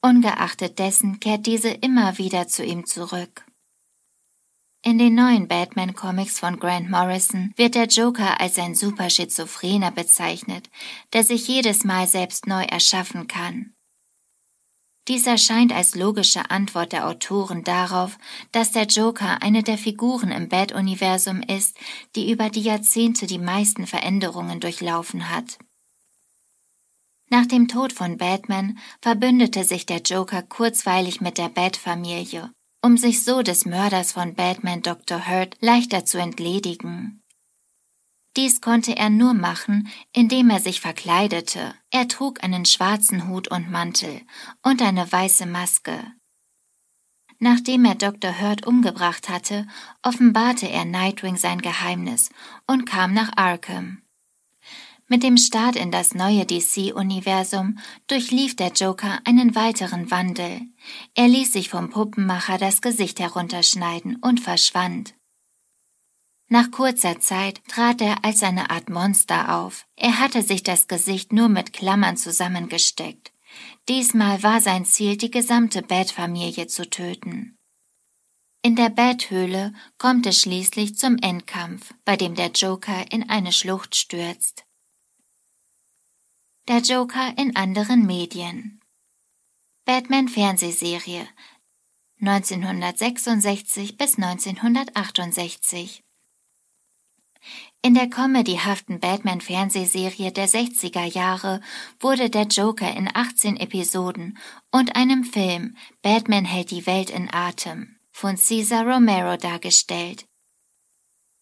Ungeachtet 0.00 0.78
dessen 0.78 1.18
kehrt 1.18 1.46
diese 1.46 1.70
immer 1.70 2.16
wieder 2.16 2.46
zu 2.46 2.64
ihm 2.64 2.86
zurück. 2.86 3.47
In 4.82 4.96
den 4.96 5.16
neuen 5.16 5.48
Batman-Comics 5.48 6.38
von 6.38 6.60
Grant 6.60 6.88
Morrison 6.88 7.52
wird 7.56 7.74
der 7.74 7.86
Joker 7.86 8.40
als 8.40 8.58
ein 8.58 8.76
Superschizophrener 8.76 9.90
bezeichnet, 9.90 10.70
der 11.12 11.24
sich 11.24 11.48
jedes 11.48 11.82
Mal 11.82 12.06
selbst 12.06 12.46
neu 12.46 12.62
erschaffen 12.62 13.26
kann. 13.26 13.74
Dies 15.08 15.26
erscheint 15.26 15.72
als 15.72 15.94
logische 15.94 16.50
Antwort 16.50 16.92
der 16.92 17.08
Autoren 17.08 17.64
darauf, 17.64 18.18
dass 18.52 18.70
der 18.70 18.84
Joker 18.84 19.42
eine 19.42 19.62
der 19.62 19.78
Figuren 19.78 20.30
im 20.30 20.48
Bat-Universum 20.48 21.42
ist, 21.42 21.76
die 22.14 22.30
über 22.30 22.48
die 22.48 22.62
Jahrzehnte 22.62 23.26
die 23.26 23.38
meisten 23.38 23.86
Veränderungen 23.86 24.60
durchlaufen 24.60 25.28
hat. 25.30 25.58
Nach 27.30 27.46
dem 27.46 27.68
Tod 27.68 27.92
von 27.92 28.16
Batman 28.16 28.78
verbündete 29.00 29.64
sich 29.64 29.86
der 29.86 30.02
Joker 30.02 30.42
kurzweilig 30.42 31.20
mit 31.20 31.36
der 31.36 31.48
Bat-Familie, 31.48 32.52
um 32.82 32.96
sich 32.96 33.24
so 33.24 33.42
des 33.42 33.64
Mörders 33.66 34.12
von 34.12 34.34
Batman 34.34 34.82
Dr. 34.82 35.26
Hurt 35.26 35.56
leichter 35.60 36.04
zu 36.04 36.18
entledigen. 36.18 37.22
Dies 38.36 38.60
konnte 38.60 38.96
er 38.96 39.10
nur 39.10 39.34
machen, 39.34 39.88
indem 40.12 40.50
er 40.50 40.60
sich 40.60 40.80
verkleidete. 40.80 41.74
Er 41.90 42.06
trug 42.06 42.44
einen 42.44 42.64
schwarzen 42.64 43.28
Hut 43.28 43.48
und 43.48 43.70
Mantel 43.70 44.20
und 44.62 44.80
eine 44.80 45.10
weiße 45.10 45.46
Maske. 45.46 45.98
Nachdem 47.40 47.84
er 47.84 47.94
Dr. 47.94 48.40
Hurt 48.40 48.66
umgebracht 48.66 49.28
hatte, 49.28 49.66
offenbarte 50.02 50.68
er 50.68 50.84
Nightwing 50.84 51.36
sein 51.36 51.62
Geheimnis 51.62 52.30
und 52.66 52.84
kam 52.84 53.12
nach 53.12 53.30
Arkham. 53.36 54.02
Mit 55.10 55.22
dem 55.22 55.38
Start 55.38 55.74
in 55.74 55.90
das 55.90 56.14
neue 56.14 56.44
DC-Universum 56.44 57.78
durchlief 58.08 58.56
der 58.56 58.72
Joker 58.72 59.20
einen 59.24 59.54
weiteren 59.54 60.10
Wandel. 60.10 60.60
Er 61.14 61.28
ließ 61.28 61.54
sich 61.54 61.70
vom 61.70 61.88
Puppenmacher 61.88 62.58
das 62.58 62.82
Gesicht 62.82 63.18
herunterschneiden 63.18 64.16
und 64.16 64.38
verschwand. 64.38 65.14
Nach 66.50 66.70
kurzer 66.70 67.20
Zeit 67.20 67.62
trat 67.68 68.02
er 68.02 68.22
als 68.22 68.42
eine 68.42 68.68
Art 68.68 68.90
Monster 68.90 69.56
auf. 69.56 69.86
Er 69.96 70.18
hatte 70.18 70.42
sich 70.42 70.62
das 70.62 70.88
Gesicht 70.88 71.32
nur 71.32 71.48
mit 71.48 71.72
Klammern 71.72 72.18
zusammengesteckt. 72.18 73.32
Diesmal 73.88 74.42
war 74.42 74.60
sein 74.60 74.84
Ziel, 74.84 75.16
die 75.16 75.30
gesamte 75.30 75.80
Bat-Familie 75.80 76.66
zu 76.66 76.88
töten. 76.88 77.56
In 78.60 78.76
der 78.76 78.90
Bat-Höhle 78.90 79.72
kommt 79.96 80.26
es 80.26 80.42
schließlich 80.42 80.98
zum 80.98 81.16
Endkampf, 81.16 81.94
bei 82.04 82.16
dem 82.16 82.34
der 82.34 82.50
Joker 82.50 83.10
in 83.10 83.30
eine 83.30 83.52
Schlucht 83.52 83.96
stürzt. 83.96 84.67
Der 86.68 86.80
Joker 86.80 87.32
in 87.38 87.56
anderen 87.56 88.04
Medien. 88.04 88.82
Batman 89.86 90.28
Fernsehserie 90.28 91.26
1966 92.20 93.96
bis 93.96 94.18
1968 94.18 96.04
In 97.80 97.94
der 97.94 98.10
comedyhaften 98.10 99.00
Batman-Fernsehserie 99.00 100.30
der 100.30 100.46
60er 100.46 101.04
Jahre 101.04 101.62
wurde 102.00 102.28
der 102.28 102.48
Joker 102.48 102.94
in 102.94 103.08
18 103.14 103.56
Episoden 103.56 104.36
und 104.70 104.94
einem 104.94 105.24
Film 105.24 105.74
Batman 106.02 106.44
hält 106.44 106.70
die 106.70 106.84
Welt 106.84 107.08
in 107.08 107.32
Atem 107.32 107.96
von 108.12 108.36
Cesar 108.36 108.86
Romero 108.86 109.38
dargestellt. 109.38 110.26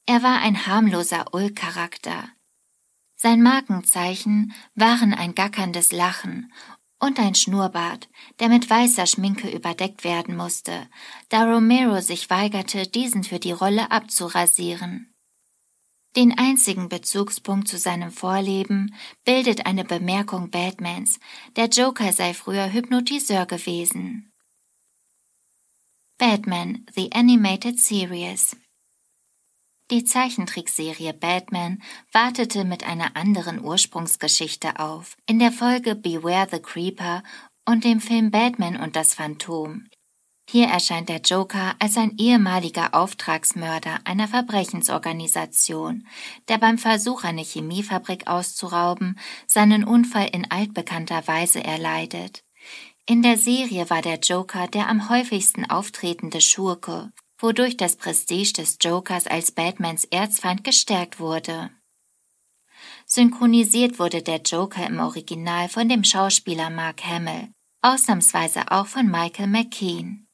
Er 0.07 0.23
war 0.23 0.39
ein 0.39 0.69
harmloser 0.69 1.35
Ull-Charakter. 1.35 2.29
Sein 3.27 3.43
Markenzeichen 3.43 4.53
waren 4.77 5.13
ein 5.13 5.35
gackerndes 5.35 5.91
Lachen 5.91 6.53
und 7.01 7.19
ein 7.19 7.35
Schnurrbart, 7.35 8.09
der 8.39 8.49
mit 8.49 8.71
weißer 8.71 9.05
Schminke 9.05 9.51
überdeckt 9.51 10.05
werden 10.05 10.37
musste, 10.37 10.87
da 11.29 11.43
Romero 11.43 12.01
sich 12.01 12.31
weigerte, 12.31 12.87
diesen 12.87 13.25
für 13.25 13.41
die 13.41 13.51
Rolle 13.51 13.91
abzurasieren. 13.91 15.13
Den 16.15 16.39
einzigen 16.39 16.89
Bezugspunkt 16.89 17.67
zu 17.67 17.79
seinem 17.79 18.13
Vorleben 18.13 18.95
bildet 19.25 19.67
eine 19.67 19.85
Bemerkung 19.85 20.51
Batmans, 20.51 21.19
der 21.57 21.67
Joker 21.67 22.13
sei 22.13 22.33
früher 22.33 22.73
Hypnotiseur 22.73 23.45
gewesen. 23.47 24.31
Batman 26.17 26.87
The 26.95 27.11
Animated 27.11 27.81
Series 27.81 28.57
Die 29.91 30.05
Zeichentrickserie 30.05 31.13
Batman 31.13 31.83
wartete 32.13 32.65
mit 32.65 32.87
einer 32.87 33.17
anderen 33.17 33.65
Ursprungsgeschichte 33.65 34.79
auf, 34.79 35.17
in 35.27 35.39
der 35.39 35.53
Folge 35.53 35.95
Beware 35.95 36.49
the 36.51 36.59
Creeper 36.59 37.23
und 37.65 37.85
dem 37.85 38.01
Film 38.01 38.31
Batman 38.31 38.77
und 38.77 38.97
das 38.97 39.15
Phantom, 39.15 39.89
hier 40.49 40.69
erscheint 40.69 41.09
der 41.09 41.21
Joker 41.21 41.75
als 41.81 41.97
ein 41.97 42.17
ehemaliger 42.19 42.95
Auftragsmörder 42.95 43.99
einer 44.05 44.29
Verbrechensorganisation, 44.29 46.07
der 46.49 46.59
beim 46.59 46.79
Versuch, 46.79 47.25
eine 47.25 47.43
Chemiefabrik 47.43 48.29
auszurauben, 48.29 49.19
seinen 49.49 49.83
Unfall 49.83 50.29
in 50.33 50.49
altbekannter 50.49 51.27
Weise 51.27 51.65
erleidet. 51.65 52.45
In 53.07 53.23
der 53.23 53.39
Serie 53.39 53.91
war 53.91 54.03
der 54.03 54.21
Joker 54.21 54.69
der 54.69 54.89
am 54.89 55.09
häufigsten 55.09 55.69
auftretende 55.69 56.41
Schurke, 56.41 57.11
wodurch 57.39 57.77
das 57.77 57.97
Prestige 57.97 58.53
des 58.53 58.79
Jokers 58.81 59.27
als 59.27 59.53
Batmans 59.53 60.05
Erzfeind 60.05 60.65
gestärkt 60.65 61.21
wurde. 61.21 61.71
Synchronisiert 63.07 63.99
wurde 63.99 64.23
der 64.23 64.41
Joker 64.41 64.87
im 64.87 64.99
Original 64.99 65.69
von 65.69 65.89
dem 65.89 66.03
Schauspieler 66.03 66.71
Mark 66.71 67.05
Hamill, 67.05 67.49
ausnahmsweise 67.83 68.71
auch 68.71 68.87
von 68.87 69.07
Michael 69.07 69.47
McKean. 69.47 70.27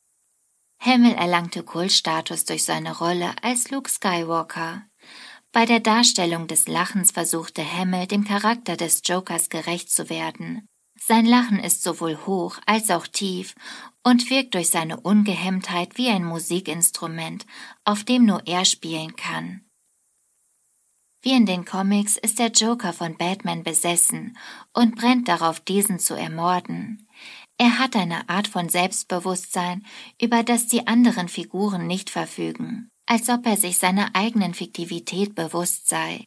Hamill 0.81 1.15
erlangte 1.15 1.63
Kultstatus 1.63 2.45
durch 2.45 2.65
seine 2.65 2.97
Rolle 2.97 3.35
als 3.43 3.71
Luke 3.71 3.91
Skywalker. 3.91 4.83
Bei 5.53 5.67
der 5.67 5.81
Darstellung 5.81 6.47
des 6.47 6.67
Lachens 6.67 7.13
versuchte 7.13 7.63
Hamill 7.63 8.07
dem 8.07 8.25
Charakter 8.25 8.77
des 8.77 9.03
Jokers 9.05 9.51
gerecht 9.51 9.93
zu 9.93 10.09
werden. 10.09 10.67
Sein 10.99 11.27
Lachen 11.27 11.59
ist 11.59 11.83
sowohl 11.83 12.17
hoch 12.27 12.59
als 12.65 12.91
auch 12.91 13.07
tief 13.07 13.55
und 14.03 14.31
wirkt 14.31 14.55
durch 14.55 14.71
seine 14.71 15.01
Ungehemmtheit 15.01 15.97
wie 15.97 16.09
ein 16.09 16.25
Musikinstrument, 16.25 17.47
auf 17.85 18.05
dem 18.05 18.25
nur 18.25 18.47
er 18.47 18.65
spielen 18.65 19.17
kann. 19.17 19.65
Wie 21.23 21.33
in 21.33 21.47
den 21.47 21.65
Comics 21.65 22.17
ist 22.17 22.41
der 22.41 22.51
Joker 22.51 22.93
von 22.93 23.17
Batman 23.17 23.63
besessen 23.63 24.37
und 24.73 24.97
brennt 24.97 25.29
darauf, 25.29 25.61
diesen 25.61 26.01
zu 26.01 26.15
ermorden. 26.15 27.09
Er 27.59 27.79
hat 27.79 27.95
eine 27.95 28.29
Art 28.29 28.49
von 28.49 28.69
Selbstbewusstsein, 28.69 29.87
über 30.21 30.43
das 30.43 30.67
die 30.67 30.89
anderen 30.89 31.29
Figuren 31.29 31.87
nicht 31.87 32.11
verfügen, 32.11 32.89
als 33.07 33.29
ob 33.29 33.47
er 33.47 33.57
sich 33.57 33.79
seiner 33.79 34.17
eigenen 34.17 34.53
Fiktivität 34.53 35.37
bewusst 35.37 35.89
sei. 35.89 36.25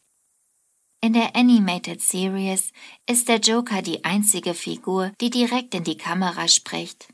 In 1.02 1.12
der 1.12 1.36
Animated 1.36 2.00
Series 2.00 2.72
ist 3.06 3.28
der 3.28 3.40
Joker 3.40 3.82
die 3.82 4.02
einzige 4.04 4.54
Figur, 4.54 5.12
die 5.20 5.28
direkt 5.28 5.74
in 5.74 5.84
die 5.84 5.98
Kamera 5.98 6.48
spricht. 6.48 7.08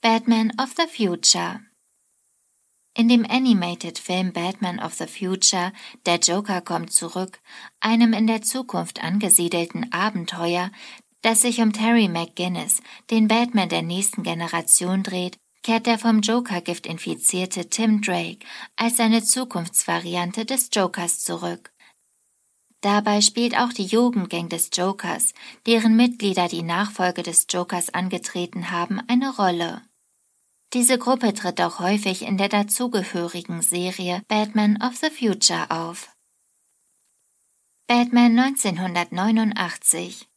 Batman 0.00 0.52
of 0.60 0.74
the 0.76 0.86
Future 0.86 1.58
in 2.94 3.08
dem 3.08 3.24
Animated-Film 3.28 4.32
Batman 4.32 4.78
of 4.78 4.94
the 4.94 5.08
Future 5.08 5.72
Der 6.06 6.18
Joker 6.20 6.60
kommt 6.60 6.92
zurück, 6.92 7.40
einem 7.80 8.12
in 8.12 8.28
der 8.28 8.42
Zukunft 8.42 9.02
angesiedelten 9.02 9.92
Abenteuer, 9.92 10.70
das 11.22 11.40
sich 11.40 11.60
um 11.60 11.72
Terry 11.72 12.06
McGuinness, 12.06 12.80
den 13.10 13.26
Batman 13.26 13.68
der 13.68 13.82
nächsten 13.82 14.22
Generation 14.22 15.02
dreht, 15.02 15.36
kehrt 15.64 15.86
der 15.86 15.98
vom 15.98 16.20
Joker-Gift 16.20 16.86
infizierte 16.86 17.68
Tim 17.68 18.00
Drake 18.00 18.46
als 18.76 18.98
seine 18.98 19.24
Zukunftsvariante 19.24 20.44
des 20.44 20.70
Jokers 20.72 21.24
zurück. 21.24 21.72
Dabei 22.82 23.20
spielt 23.20 23.58
auch 23.58 23.72
die 23.72 23.86
Jugendgang 23.86 24.48
des 24.48 24.70
Jokers, 24.72 25.34
deren 25.66 25.96
Mitglieder 25.96 26.46
die 26.46 26.62
Nachfolge 26.62 27.24
des 27.24 27.46
Jokers 27.50 27.90
angetreten 27.90 28.70
haben, 28.70 29.00
eine 29.08 29.34
Rolle. 29.34 29.82
Diese 30.74 30.98
Gruppe 30.98 31.32
tritt 31.32 31.60
auch 31.60 31.78
häufig 31.78 32.22
in 32.22 32.36
der 32.36 32.48
dazugehörigen 32.48 33.62
Serie 33.62 34.22
Batman 34.28 34.82
of 34.82 34.96
the 34.96 35.10
Future 35.10 35.70
auf. 35.70 36.10
Batman 37.86 38.38
1989 38.38 40.28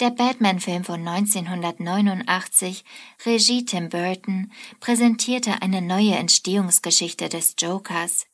der 0.00 0.10
Batman-Film 0.10 0.84
von 0.84 1.06
1989, 1.06 2.84
Regie 3.26 3.64
Tim 3.64 3.88
Burton, 3.88 4.52
präsentierte 4.78 5.60
eine 5.60 5.82
neue 5.82 6.14
Entstehungsgeschichte 6.14 7.28
des 7.28 7.56
Jokers. 7.58 8.27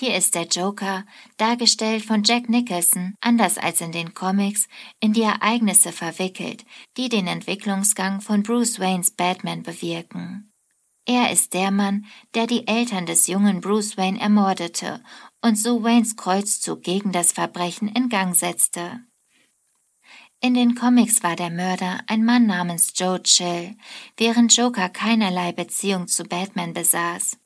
Hier 0.00 0.14
ist 0.14 0.36
der 0.36 0.44
Joker, 0.44 1.04
dargestellt 1.38 2.04
von 2.04 2.22
Jack 2.22 2.48
Nicholson, 2.48 3.16
anders 3.20 3.58
als 3.58 3.80
in 3.80 3.90
den 3.90 4.14
Comics, 4.14 4.68
in 5.00 5.12
die 5.12 5.22
Ereignisse 5.22 5.90
verwickelt, 5.90 6.64
die 6.96 7.08
den 7.08 7.26
Entwicklungsgang 7.26 8.20
von 8.20 8.44
Bruce 8.44 8.78
Waynes 8.78 9.10
Batman 9.10 9.64
bewirken. 9.64 10.52
Er 11.04 11.32
ist 11.32 11.52
der 11.52 11.72
Mann, 11.72 12.06
der 12.34 12.46
die 12.46 12.68
Eltern 12.68 13.06
des 13.06 13.26
jungen 13.26 13.60
Bruce 13.60 13.96
Wayne 13.96 14.20
ermordete 14.20 15.02
und 15.42 15.58
so 15.58 15.82
Waynes 15.82 16.14
Kreuzzug 16.14 16.84
gegen 16.84 17.10
das 17.10 17.32
Verbrechen 17.32 17.88
in 17.88 18.08
Gang 18.08 18.36
setzte. 18.36 19.00
In 20.40 20.54
den 20.54 20.76
Comics 20.76 21.24
war 21.24 21.34
der 21.34 21.50
Mörder 21.50 22.02
ein 22.06 22.24
Mann 22.24 22.46
namens 22.46 22.92
Joe 22.94 23.20
Chill, 23.20 23.74
während 24.16 24.56
Joker 24.56 24.90
keinerlei 24.90 25.50
Beziehung 25.50 26.06
zu 26.06 26.22
Batman 26.22 26.72
besaß. 26.72 27.37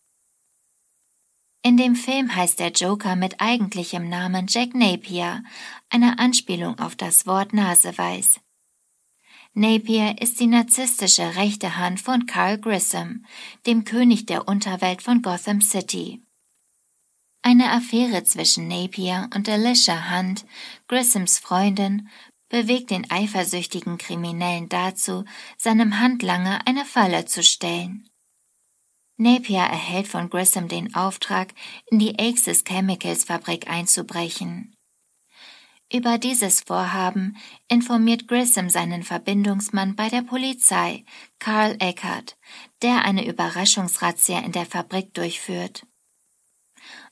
In 1.65 1.77
dem 1.77 1.95
Film 1.95 2.35
heißt 2.35 2.59
der 2.59 2.73
Joker 2.73 3.15
mit 3.15 3.41
eigentlichem 3.41 4.09
Namen 4.09 4.47
Jack 4.49 4.75
Napier, 4.75 5.45
eine 5.91 6.19
Anspielung 6.19 6.81
auf 6.81 6.97
das 6.97 7.25
Wort 7.25 7.53
Naseweiß. 7.53 8.41
Napier 9.55 10.21
ist 10.21 10.41
die 10.41 10.49
narzisstische 10.49 11.37
rechte 11.37 11.77
Hand 11.77 12.01
von 12.01 12.27
Carl 12.27 12.59
Grissom, 12.59 13.25
dem 13.65 13.85
König 13.85 14.27
der 14.27 14.49
Unterwelt 14.49 15.03
von 15.03 15.23
Gotham 15.23 15.61
City. 15.61 16.21
Eine 17.43 17.71
Affäre 17.71 18.25
zwischen 18.25 18.67
Napier 18.67 19.31
und 19.33 19.49
Alicia 19.49 20.11
Hunt, 20.11 20.45
Grissoms 20.89 21.39
Freundin, 21.39 22.09
bewegt 22.49 22.91
den 22.91 23.09
eifersüchtigen 23.09 23.99
Kriminellen 23.99 24.69
dazu, 24.69 25.25
seinem 25.59 26.01
Handlanger 26.01 26.67
eine 26.67 26.85
Falle 26.85 27.25
zu 27.25 27.43
stellen. 27.45 28.09
Napier 29.17 29.61
erhält 29.61 30.09
von 30.09 30.31
Grissom 30.31 30.69
den 30.69 30.95
Auftrag, 30.95 31.55
in 31.87 31.99
die 31.99 32.19
Axis 32.19 32.65
Chemicals 32.65 33.25
Fabrik 33.25 33.69
einzubrechen. 33.69 34.75
Über 35.93 36.17
dieses 36.17 36.63
Vorhaben 36.63 37.37
informiert 37.69 38.27
Grissom 38.27 38.71
seinen 38.71 39.03
Verbindungsmann 39.03 39.95
bei 39.95 40.09
der 40.09 40.23
Polizei, 40.23 41.05
Carl 41.39 41.77
Eckert, 41.81 42.39
der 42.81 43.05
eine 43.05 43.27
Überraschungsrazzia 43.27 44.39
in 44.39 44.53
der 44.53 44.65
Fabrik 44.65 45.13
durchführt. 45.13 45.87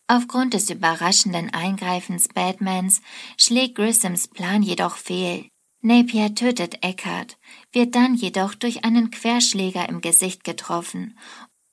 Aufgrund 0.06 0.54
des 0.54 0.70
überraschenden 0.70 1.52
Eingreifens 1.52 2.28
Batmans 2.28 3.02
schlägt 3.36 3.74
Grissoms 3.74 4.28
Plan 4.28 4.62
jedoch 4.62 4.96
fehl. 4.96 5.46
Napier 5.82 6.34
tötet 6.34 6.82
Eckhart, 6.82 7.38
wird 7.72 7.94
dann 7.94 8.14
jedoch 8.14 8.54
durch 8.54 8.84
einen 8.84 9.10
Querschläger 9.10 9.88
im 9.88 10.00
Gesicht 10.00 10.42
getroffen 10.44 11.18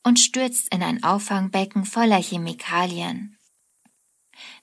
und 0.08 0.22
stürzt 0.22 0.74
in 0.74 0.82
ein 0.84 1.04
Auffangbecken 1.04 1.84
voller 1.84 2.22
Chemikalien. 2.22 3.38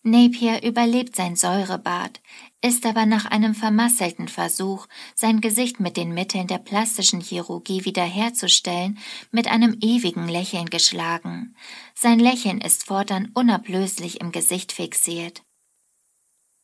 Napier 0.02 0.62
überlebt 0.62 1.16
sein 1.16 1.36
Säurebad, 1.36 2.22
ist 2.62 2.86
aber 2.86 3.04
nach 3.04 3.26
einem 3.26 3.54
vermasselten 3.54 4.28
Versuch, 4.28 4.86
sein 5.14 5.42
Gesicht 5.42 5.80
mit 5.80 5.98
den 5.98 6.14
Mitteln 6.14 6.46
der 6.46 6.56
plastischen 6.56 7.20
Chirurgie 7.20 7.84
wiederherzustellen, 7.84 8.98
mit 9.32 9.46
einem 9.46 9.76
ewigen 9.82 10.28
Lächeln 10.28 10.70
geschlagen. 10.70 11.54
Sein 11.94 12.20
Lächeln 12.20 12.62
ist 12.62 12.86
fortan 12.86 13.30
unablöslich 13.34 14.22
im 14.22 14.32
Gesicht 14.32 14.72
fixiert. 14.72 15.42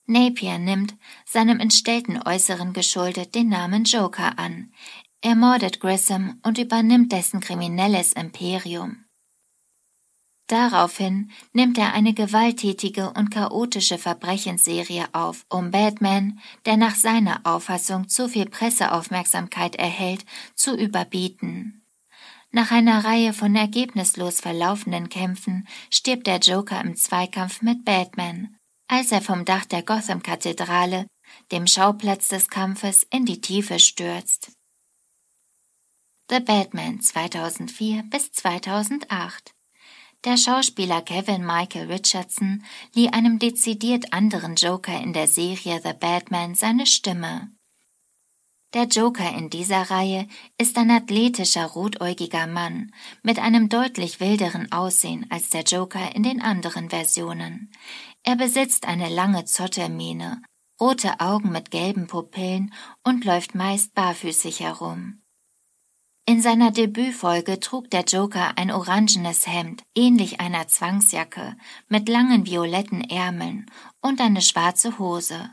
Napier 0.07 0.57
nimmt, 0.59 0.95
seinem 1.27 1.61
entstellten 1.61 2.19
Äußeren 2.23 2.73
geschuldet, 2.73 3.35
den 3.35 3.51
Namen 3.51 3.85
Joker 3.85 4.39
an, 4.39 4.73
ermordet 5.23 5.81
Grissom 5.81 6.41
und 6.43 6.59
übernimmt 6.59 7.13
dessen 7.13 7.41
kriminelles 7.41 8.13
Imperium. 8.13 9.05
Daraufhin 10.47 11.31
nimmt 11.53 11.79
er 11.79 11.93
eine 11.93 12.13
gewalttätige 12.13 13.13
und 13.13 13.31
chaotische 13.31 13.99
Verbrechensserie 13.99 15.07
auf, 15.13 15.47
um 15.49 15.71
Batman, 15.71 16.41
der 16.67 16.77
nach 16.77 16.97
seiner 16.97 17.41
Auffassung 17.45 18.09
zu 18.09 18.29
viel 18.29 18.47
Presseaufmerksamkeit 18.47 19.77
erhält, 19.77 20.25
zu 20.57 20.77
überbieten. 20.77 21.85
Nach 22.51 22.73
einer 22.73 23.05
Reihe 23.05 23.33
von 23.33 23.55
ergebnislos 23.55 24.41
verlaufenden 24.41 25.09
Kämpfen 25.09 25.69
stirbt 25.89 26.27
der 26.27 26.39
Joker 26.39 26.81
im 26.81 26.97
Zweikampf 26.97 27.63
mit 27.63 27.85
Batman, 27.85 28.57
als 28.89 29.13
er 29.13 29.21
vom 29.21 29.45
Dach 29.45 29.67
der 29.67 29.85
Gotham-Kathedrale, 29.85 31.07
dem 31.53 31.69
Schauplatz 31.69 32.27
des 32.27 32.49
Kampfes, 32.49 33.07
in 33.09 33.25
die 33.25 33.41
Tiefe 33.41 33.79
stürzt. 33.79 34.51
The 36.31 36.39
Batman 36.39 37.01
2004 37.01 38.05
bis 38.05 38.31
2008 38.31 39.53
der 40.25 40.37
Schauspieler 40.37 41.03
Kevin 41.03 41.45
Michael 41.45 41.91
Richardson 41.91 42.63
lieh 42.95 43.09
einem 43.09 43.41
dezidiert 43.41 44.13
anderen 44.13 44.55
Joker 44.55 44.97
in 45.01 45.13
der 45.13 45.27
Serie 45.27 45.81
The 45.83 45.93
Batman 45.93 46.55
seine 46.55 46.87
Stimme. 46.87 47.51
Der 48.75 48.85
Joker 48.85 49.29
in 49.37 49.51
dieser 49.51 49.91
Reihe 49.91 50.29
ist 50.57 50.79
ein 50.79 50.93
athletischer, 50.93 51.67
rotäugiger 51.67 52.47
Mann 52.47 52.93
mit 53.25 53.41
einem 53.41 53.69
deutlich 53.69 54.21
wilderen 54.21 54.71
Aussehen 54.71 55.27
als 55.31 55.51
der 55.51 55.63
Joker 55.63 56.15
in 56.15 56.23
den 56.23 56.41
anderen 56.41 56.91
Versionen. 56.91 57.73
Er 58.23 58.37
besitzt 58.37 58.87
eine 58.87 59.09
lange 59.09 59.47
Zottelmähne, 59.47 60.43
rote 60.81 61.19
Augen 61.19 61.51
mit 61.51 61.73
gelben 61.73 62.07
Pupillen 62.07 62.73
und 63.03 63.25
läuft 63.25 63.57
meist 63.57 63.95
barfüßig 63.95 64.61
herum. 64.61 65.21
In 66.31 66.41
seiner 66.43 66.71
Debütfolge 66.71 67.59
trug 67.59 67.91
der 67.91 68.05
Joker 68.05 68.57
ein 68.57 68.71
orangenes 68.71 69.49
Hemd, 69.49 69.83
ähnlich 69.97 70.39
einer 70.39 70.69
Zwangsjacke, 70.69 71.57
mit 71.89 72.09
langen 72.09 72.47
violetten 72.47 73.03
Ärmeln 73.03 73.67
und 74.01 74.21
eine 74.21 74.41
schwarze 74.41 75.01
Hose. 75.01 75.51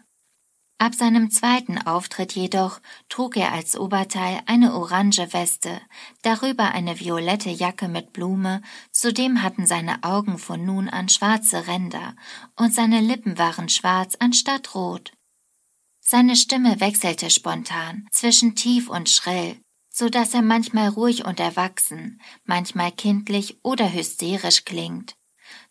Ab 0.77 0.93
seinem 0.93 1.31
zweiten 1.31 1.79
Auftritt 1.79 2.33
jedoch 2.33 2.79
trug 3.09 3.37
er 3.37 3.53
als 3.53 3.75
Oberteil 3.75 4.41
eine 4.45 4.75
orange 4.75 5.33
Weste, 5.33 5.81
darüber 6.21 6.65
eine 6.65 6.99
violette 6.99 7.49
Jacke 7.49 7.87
mit 7.87 8.13
Blume, 8.13 8.61
zudem 8.91 9.41
hatten 9.41 9.65
seine 9.65 10.03
Augen 10.03 10.37
von 10.37 10.63
nun 10.63 10.89
an 10.89 11.09
schwarze 11.09 11.65
Ränder 11.65 12.15
und 12.55 12.71
seine 12.71 13.01
Lippen 13.01 13.39
waren 13.39 13.67
schwarz 13.69 14.15
anstatt 14.19 14.75
rot. 14.75 15.11
Seine 16.01 16.35
Stimme 16.35 16.79
wechselte 16.79 17.31
spontan 17.31 18.07
zwischen 18.11 18.53
tief 18.53 18.89
und 18.91 19.09
schrill, 19.09 19.59
so 19.97 20.09
dass 20.09 20.35
er 20.35 20.43
manchmal 20.43 20.89
ruhig 20.89 21.25
und 21.25 21.39
erwachsen, 21.39 22.21
manchmal 22.45 22.91
kindlich 22.91 23.57
oder 23.63 23.91
hysterisch 23.91 24.63
klingt. 24.63 25.15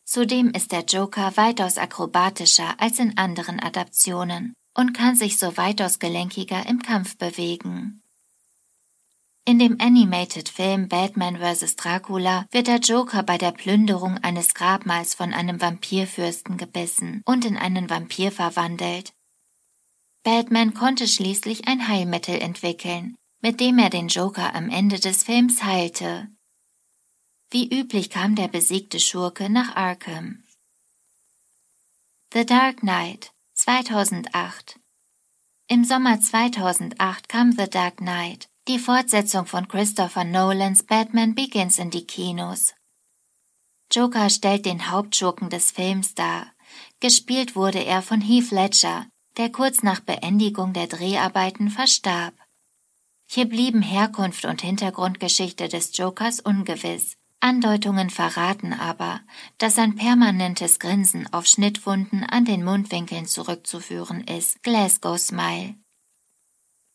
Zudem 0.02 0.50
ist 0.50 0.72
der 0.72 0.84
Joker 0.84 1.36
weitaus 1.36 1.78
akrobatischer 1.78 2.74
als 2.78 2.98
in 2.98 3.16
anderen 3.18 3.60
Adaptionen 3.60 4.54
und 4.74 4.94
kann 4.94 5.14
sich 5.14 5.38
so 5.38 5.56
weitaus 5.56 6.00
gelenkiger 6.00 6.66
im 6.66 6.82
Kampf 6.82 7.16
bewegen. 7.16 8.02
In 9.44 9.60
dem 9.60 9.80
Animated-Film 9.80 10.88
Batman 10.88 11.36
vs. 11.36 11.76
Dracula 11.76 12.46
wird 12.50 12.66
der 12.66 12.80
Joker 12.80 13.22
bei 13.22 13.38
der 13.38 13.52
Plünderung 13.52 14.18
eines 14.18 14.54
Grabmals 14.54 15.14
von 15.14 15.32
einem 15.32 15.60
Vampirfürsten 15.60 16.56
gebissen 16.56 17.22
und 17.26 17.44
in 17.44 17.56
einen 17.56 17.88
Vampir 17.88 18.32
verwandelt. 18.32 19.12
Batman 20.24 20.74
konnte 20.74 21.06
schließlich 21.06 21.68
ein 21.68 21.86
Heilmittel 21.86 22.40
entwickeln, 22.40 23.16
mit 23.46 23.60
dem 23.60 23.78
er 23.78 23.90
den 23.90 24.08
Joker 24.08 24.56
am 24.56 24.70
Ende 24.70 24.98
des 24.98 25.22
Films 25.22 25.62
heilte. 25.62 26.26
Wie 27.48 27.72
üblich 27.72 28.10
kam 28.10 28.34
der 28.34 28.48
besiegte 28.48 28.98
Schurke 28.98 29.48
nach 29.48 29.76
Arkham. 29.76 30.42
The 32.32 32.44
Dark 32.44 32.78
Knight 32.78 33.30
2008 33.54 34.80
Im 35.68 35.84
Sommer 35.84 36.20
2008 36.20 37.28
kam 37.28 37.52
The 37.52 37.70
Dark 37.70 37.98
Knight, 37.98 38.48
die 38.66 38.80
Fortsetzung 38.80 39.46
von 39.46 39.68
Christopher 39.68 40.24
Nolans 40.24 40.82
Batman 40.82 41.36
Begins 41.36 41.78
in 41.78 41.90
die 41.90 42.04
Kinos. 42.04 42.74
Joker 43.92 44.28
stellt 44.28 44.66
den 44.66 44.90
Hauptschurken 44.90 45.50
des 45.50 45.70
Films 45.70 46.16
dar. 46.16 46.50
Gespielt 46.98 47.54
wurde 47.54 47.84
er 47.84 48.02
von 48.02 48.20
Heath 48.20 48.50
Ledger, 48.50 49.06
der 49.36 49.52
kurz 49.52 49.84
nach 49.84 50.00
Beendigung 50.00 50.72
der 50.72 50.88
Dreharbeiten 50.88 51.70
verstarb. 51.70 52.34
Hier 53.26 53.46
blieben 53.46 53.82
Herkunft 53.82 54.44
und 54.44 54.62
Hintergrundgeschichte 54.62 55.68
des 55.68 55.96
Jokers 55.96 56.40
ungewiss. 56.40 57.16
Andeutungen 57.40 58.10
verraten 58.10 58.72
aber, 58.72 59.20
dass 59.58 59.74
sein 59.74 59.94
permanentes 59.96 60.78
Grinsen 60.78 61.32
auf 61.32 61.46
Schnittwunden 61.46 62.24
an 62.24 62.44
den 62.44 62.64
Mundwinkeln 62.64 63.26
zurückzuführen 63.26 64.22
ist. 64.24 64.62
Glasgow 64.62 65.18
Smile. 65.18 65.74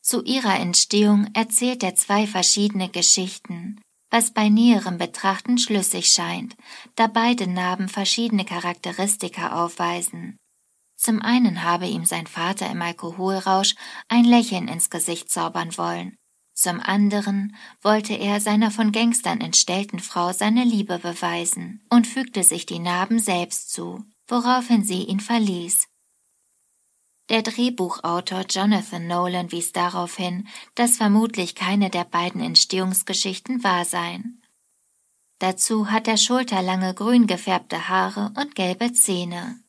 Zu 0.02 0.24
ihrer 0.24 0.60
Entstehung 0.60 1.30
erzählt 1.34 1.84
er 1.84 1.96
zwei 1.96 2.26
verschiedene 2.26 2.90
Geschichten, 2.90 3.80
was 4.10 4.32
bei 4.32 4.50
näherem 4.50 4.98
Betrachten 4.98 5.58
schlüssig 5.58 6.08
scheint, 6.08 6.56
da 6.96 7.08
beide 7.08 7.48
Narben 7.48 7.88
verschiedene 7.88 8.44
Charakteristika 8.44 9.64
aufweisen. 9.64 10.38
Zum 10.98 11.22
einen 11.22 11.64
habe 11.64 11.88
ihm 11.88 12.06
sein 12.06 12.28
Vater 12.28 12.70
im 12.70 12.82
Alkoholrausch 12.82 13.76
ein 14.08 14.26
Lächeln 14.26 14.68
ins 14.68 14.90
Gesicht 14.90 15.32
zaubern 15.32 15.78
wollen, 15.78 16.18
zum 16.54 16.80
anderen 16.80 17.56
wollte 17.82 18.14
er 18.14 18.42
seiner 18.42 18.72
von 18.72 18.92
Gangstern 18.92 19.42
entstellten 19.42 20.00
Frau 20.00 20.34
seine 20.34 20.64
Liebe 20.64 21.00
beweisen 21.00 21.82
und 21.90 22.08
fügte 22.08 22.44
sich 22.44 22.66
die 22.66 22.80
Narben 22.80 23.20
selbst 23.20 23.72
zu, 23.72 24.04
woraufhin 24.28 24.84
sie 24.84 25.04
ihn 25.04 25.20
verließ. 25.20 25.88
Der 27.30 27.44
Drehbuchautor 27.44 28.46
Jonathan 28.50 29.08
Nolan 29.08 29.54
wies 29.54 29.72
darauf 29.72 30.18
hin, 30.18 30.50
dass 30.76 30.98
vermutlich 30.98 31.56
keine 31.56 31.90
der 31.90 32.04
beiden 32.04 32.42
Entstehungsgeschichten 32.42 33.64
wahr 33.64 33.86
seien. 33.86 34.42
Dazu 35.40 35.90
hat 35.90 36.10
er 36.10 36.18
schulterlange 36.18 36.94
grün 36.94 37.28
gefärbte 37.28 37.88
Haare 37.88 38.34
und 38.38 38.54
gelbe 38.54 38.92
Zähne. 38.92 39.61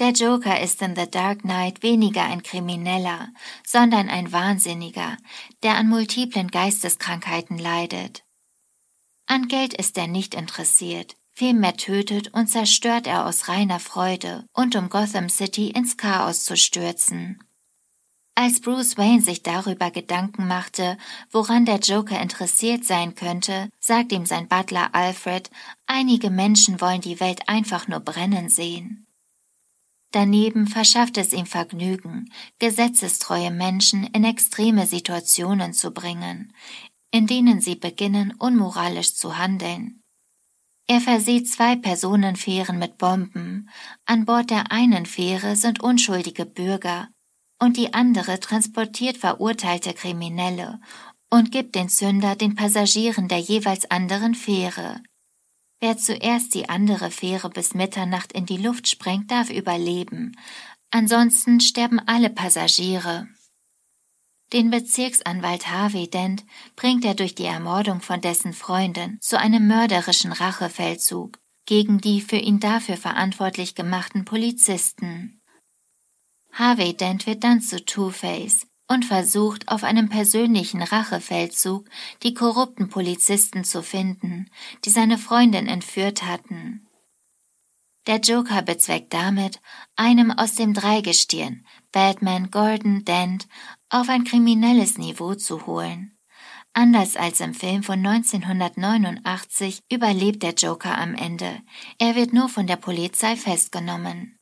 Der 0.00 0.12
Joker 0.12 0.58
ist 0.58 0.80
in 0.80 0.96
The 0.96 1.10
Dark 1.10 1.40
Knight 1.42 1.82
weniger 1.82 2.22
ein 2.22 2.42
Krimineller, 2.42 3.28
sondern 3.66 4.08
ein 4.08 4.32
Wahnsinniger, 4.32 5.18
der 5.62 5.74
an 5.74 5.90
multiplen 5.90 6.48
Geisteskrankheiten 6.48 7.58
leidet. 7.58 8.24
An 9.26 9.46
Geld 9.46 9.74
ist 9.74 9.98
er 9.98 10.06
nicht 10.06 10.34
interessiert, 10.34 11.16
vielmehr 11.34 11.76
tötet 11.76 12.32
und 12.32 12.46
zerstört 12.46 13.06
er 13.06 13.26
aus 13.26 13.48
reiner 13.48 13.78
Freude 13.78 14.46
und 14.54 14.74
um 14.74 14.88
Gotham 14.88 15.28
City 15.28 15.68
ins 15.68 15.98
Chaos 15.98 16.44
zu 16.44 16.56
stürzen. 16.56 17.44
Als 18.34 18.62
Bruce 18.62 18.96
Wayne 18.96 19.20
sich 19.20 19.42
darüber 19.42 19.90
Gedanken 19.90 20.48
machte, 20.48 20.96
woran 21.30 21.66
der 21.66 21.78
Joker 21.78 22.18
interessiert 22.18 22.86
sein 22.86 23.16
könnte, 23.16 23.68
sagt 23.80 24.12
ihm 24.12 24.24
sein 24.24 24.48
Butler 24.48 24.94
Alfred, 24.94 25.50
einige 25.84 26.30
Menschen 26.30 26.80
wollen 26.80 27.02
die 27.02 27.20
Welt 27.20 27.50
einfach 27.50 27.86
nur 27.86 28.00
brennen 28.00 28.48
sehen. 28.48 29.06
Daneben 30.12 30.66
verschafft 30.66 31.18
es 31.18 31.32
ihm 31.32 31.46
Vergnügen, 31.46 32.32
gesetzestreue 32.58 33.50
Menschen 33.50 34.04
in 34.04 34.24
extreme 34.24 34.86
Situationen 34.86 35.72
zu 35.72 35.92
bringen, 35.92 36.52
in 37.12 37.26
denen 37.26 37.60
sie 37.60 37.76
beginnen, 37.76 38.34
unmoralisch 38.38 39.14
zu 39.14 39.38
handeln. 39.38 40.02
Er 40.88 41.00
versieht 41.00 41.48
zwei 41.48 41.76
Personenfähren 41.76 42.78
mit 42.80 42.98
Bomben. 42.98 43.70
An 44.06 44.24
Bord 44.24 44.50
der 44.50 44.72
einen 44.72 45.06
Fähre 45.06 45.54
sind 45.54 45.80
unschuldige 45.80 46.44
Bürger 46.44 47.08
und 47.60 47.76
die 47.76 47.94
andere 47.94 48.40
transportiert 48.40 49.16
verurteilte 49.16 49.94
Kriminelle 49.94 50.80
und 51.30 51.52
gibt 51.52 51.76
den 51.76 51.88
Zünder 51.88 52.34
den 52.34 52.56
Passagieren 52.56 53.28
der 53.28 53.38
jeweils 53.38 53.88
anderen 53.88 54.34
Fähre. 54.34 55.00
Wer 55.80 55.96
zuerst 55.96 56.54
die 56.54 56.68
andere 56.68 57.10
Fähre 57.10 57.48
bis 57.48 57.74
Mitternacht 57.74 58.32
in 58.32 58.44
die 58.44 58.58
Luft 58.58 58.86
sprengt, 58.88 59.30
darf 59.30 59.48
überleben. 59.50 60.36
Ansonsten 60.90 61.60
sterben 61.60 61.98
alle 62.00 62.28
Passagiere. 62.28 63.28
Den 64.52 64.70
Bezirksanwalt 64.70 65.68
Harvey 65.70 66.10
Dent 66.10 66.44
bringt 66.76 67.04
er 67.04 67.14
durch 67.14 67.34
die 67.34 67.44
Ermordung 67.44 68.00
von 68.00 68.20
dessen 68.20 68.52
Freundin 68.52 69.18
zu 69.20 69.38
einem 69.38 69.66
mörderischen 69.66 70.32
Rachefeldzug 70.32 71.38
gegen 71.66 71.98
die 72.00 72.20
für 72.20 72.36
ihn 72.36 72.58
dafür 72.58 72.96
verantwortlich 72.96 73.76
gemachten 73.76 74.24
Polizisten. 74.24 75.40
Harvey 76.52 76.96
Dent 76.96 77.26
wird 77.28 77.44
dann 77.44 77.60
zu 77.60 77.84
Two-Face, 77.84 78.66
und 78.90 79.04
versucht, 79.04 79.68
auf 79.68 79.84
einem 79.84 80.08
persönlichen 80.08 80.82
Rachefeldzug 80.82 81.88
die 82.24 82.34
korrupten 82.34 82.88
Polizisten 82.88 83.62
zu 83.62 83.84
finden, 83.84 84.50
die 84.84 84.90
seine 84.90 85.16
Freundin 85.16 85.68
entführt 85.68 86.24
hatten. 86.24 86.88
Der 88.08 88.16
Joker 88.16 88.62
bezweckt 88.62 89.14
damit, 89.14 89.60
einem 89.94 90.32
aus 90.32 90.56
dem 90.56 90.74
Dreigestirn, 90.74 91.64
Batman, 91.92 92.50
Gordon, 92.50 93.04
Dent, 93.04 93.46
auf 93.90 94.08
ein 94.08 94.24
kriminelles 94.24 94.98
Niveau 94.98 95.36
zu 95.36 95.66
holen. 95.66 96.18
Anders 96.72 97.16
als 97.16 97.40
im 97.40 97.54
Film 97.54 97.84
von 97.84 98.04
1989 98.04 99.82
überlebt 99.88 100.42
der 100.42 100.54
Joker 100.54 100.98
am 100.98 101.14
Ende. 101.14 101.62
Er 101.98 102.16
wird 102.16 102.32
nur 102.32 102.48
von 102.48 102.66
der 102.66 102.76
Polizei 102.76 103.36
festgenommen. 103.36 104.39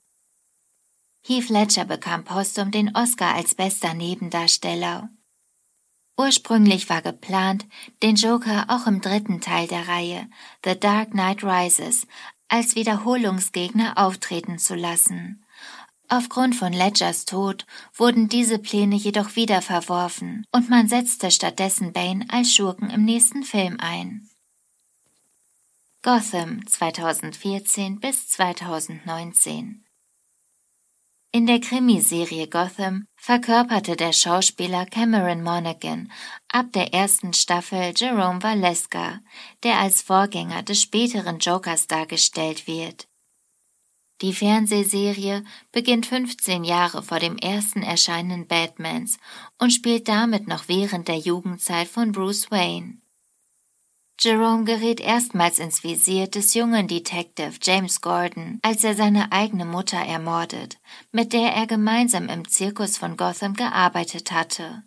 Heath 1.23 1.49
Ledger 1.49 1.85
bekam 1.85 2.25
postum 2.25 2.71
den 2.71 2.95
Oscar 2.95 3.35
als 3.35 3.55
bester 3.55 3.95
Nebendarsteller. 3.95 5.11
Ursprünglich 6.17 6.91
war 6.91 7.01
geplant, 7.01 7.67
den 8.03 8.17
Joker 8.17 8.67
auch 8.69 8.87
im 8.87 9.01
dritten 9.01 9.41
Teil 9.41 9.69
der 9.69 9.87
Reihe 9.87 10.29
The 10.65 10.79
Dark 10.79 11.13
Knight 11.13 11.45
Rises 11.45 12.07
als 12.49 12.75
Wiederholungsgegner 12.75 13.99
auftreten 13.99 14.59
zu 14.59 14.75
lassen. 14.75 15.45
Aufgrund 16.09 16.57
von 16.57 16.73
Ledgers 16.73 17.27
Tod 17.27 17.67
wurden 17.95 18.29
diese 18.29 18.59
Pläne 18.59 18.97
jedoch 18.97 19.37
wieder 19.37 19.61
verworfen 19.61 20.47
und 20.51 20.71
man 20.71 20.89
setzte 20.89 21.31
stattdessen 21.31 21.93
Bane 21.93 22.25
als 22.31 22.55
Schurken 22.55 22.91
im 22.91 23.05
nächsten 23.05 23.43
Film 23.43 23.77
ein. 23.79 24.29
Gotham 26.03 26.67
2014 26.67 28.01
bis 28.01 28.29
2019 28.29 29.85
in 31.39 31.47
der 31.47 31.61
Krimiserie 31.61 32.49
Gotham 32.49 33.07
verkörperte 33.15 33.95
der 33.95 34.13
Schauspieler 34.13 34.87
Cameron 34.87 35.45
Monaghan 35.45 36.11
ab 36.49 36.73
der 36.73 36.93
ersten 36.93 37.33
Staffel 37.33 37.93
Jerome 37.95 38.43
Valeska, 38.43 39.21
der 39.63 39.79
als 39.79 40.03
Vorgänger 40.03 40.65
des 40.65 40.83
späteren 40.83 41.39
Jokers 41.39 41.87
dargestellt 41.87 42.67
wird. 42.67 43.07
Die 44.21 44.33
Fernsehserie 44.33 45.45
beginnt 45.71 46.07
15 46.07 46.65
Jahre 46.65 47.05
vor 47.05 47.21
dem 47.21 47.37
ersten 47.39 47.85
Erscheinen 47.85 48.49
Batmans 48.49 49.19
und 49.59 49.71
spielt 49.71 50.09
damit 50.09 50.49
noch 50.49 50.67
während 50.67 51.07
der 51.07 51.19
Jugendzeit 51.19 51.87
von 51.87 52.11
Bruce 52.11 52.51
Wayne. 52.51 52.97
Jerome 54.21 54.65
gerät 54.65 55.01
erstmals 55.01 55.59
ins 55.59 55.85
Visier 55.85 56.27
des 56.27 56.55
jungen 56.55 56.89
Detective 56.89 57.53
James 57.63 58.01
Gordon, 58.01 58.59
als 58.63 58.83
er 58.85 58.95
seine 58.95 59.31
eigene 59.33 59.65
Mutter 59.65 59.99
ermordet, 59.99 60.79
mit 61.13 61.33
der 61.33 61.53
er 61.53 61.67
gemeinsam 61.67 62.29
im 62.29 62.49
Zirkus 62.49 62.99
von 62.99 63.17
Gotham 63.17 63.55
gearbeitet 63.55 64.33
hatte. 64.33 64.83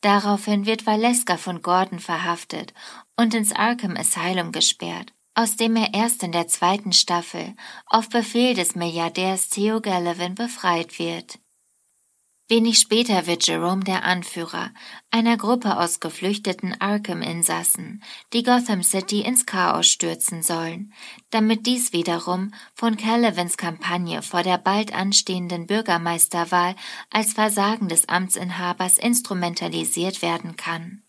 Daraufhin 0.00 0.64
wird 0.64 0.86
Valeska 0.86 1.36
von 1.36 1.60
Gordon 1.60 1.98
verhaftet 1.98 2.72
und 3.16 3.34
ins 3.34 3.52
Arkham 3.52 3.96
Asylum 3.96 4.52
gesperrt 4.52 5.12
aus 5.34 5.56
dem 5.56 5.76
er 5.76 5.94
erst 5.94 6.22
in 6.22 6.32
der 6.32 6.48
zweiten 6.48 6.92
Staffel 6.92 7.54
auf 7.86 8.08
Befehl 8.08 8.54
des 8.54 8.74
Milliardärs 8.74 9.48
Theo 9.48 9.80
Gallivan 9.80 10.34
befreit 10.34 10.98
wird. 10.98 11.38
Wenig 12.50 12.80
später 12.80 13.28
wird 13.28 13.46
Jerome 13.46 13.84
der 13.84 14.02
Anführer 14.02 14.72
einer 15.12 15.36
Gruppe 15.36 15.78
aus 15.78 16.00
geflüchteten 16.00 16.74
Arkham-Insassen, 16.80 18.02
die 18.32 18.42
Gotham 18.42 18.82
City 18.82 19.20
ins 19.20 19.46
Chaos 19.46 19.86
stürzen 19.86 20.42
sollen, 20.42 20.92
damit 21.30 21.64
dies 21.66 21.92
wiederum 21.92 22.52
von 22.74 22.96
Calavans 22.96 23.56
Kampagne 23.56 24.20
vor 24.22 24.42
der 24.42 24.58
bald 24.58 24.92
anstehenden 24.92 25.68
Bürgermeisterwahl 25.68 26.74
als 27.08 27.34
Versagen 27.34 27.88
des 27.88 28.08
Amtsinhabers 28.08 28.98
instrumentalisiert 28.98 30.20
werden 30.20 30.56
kann. 30.56 31.04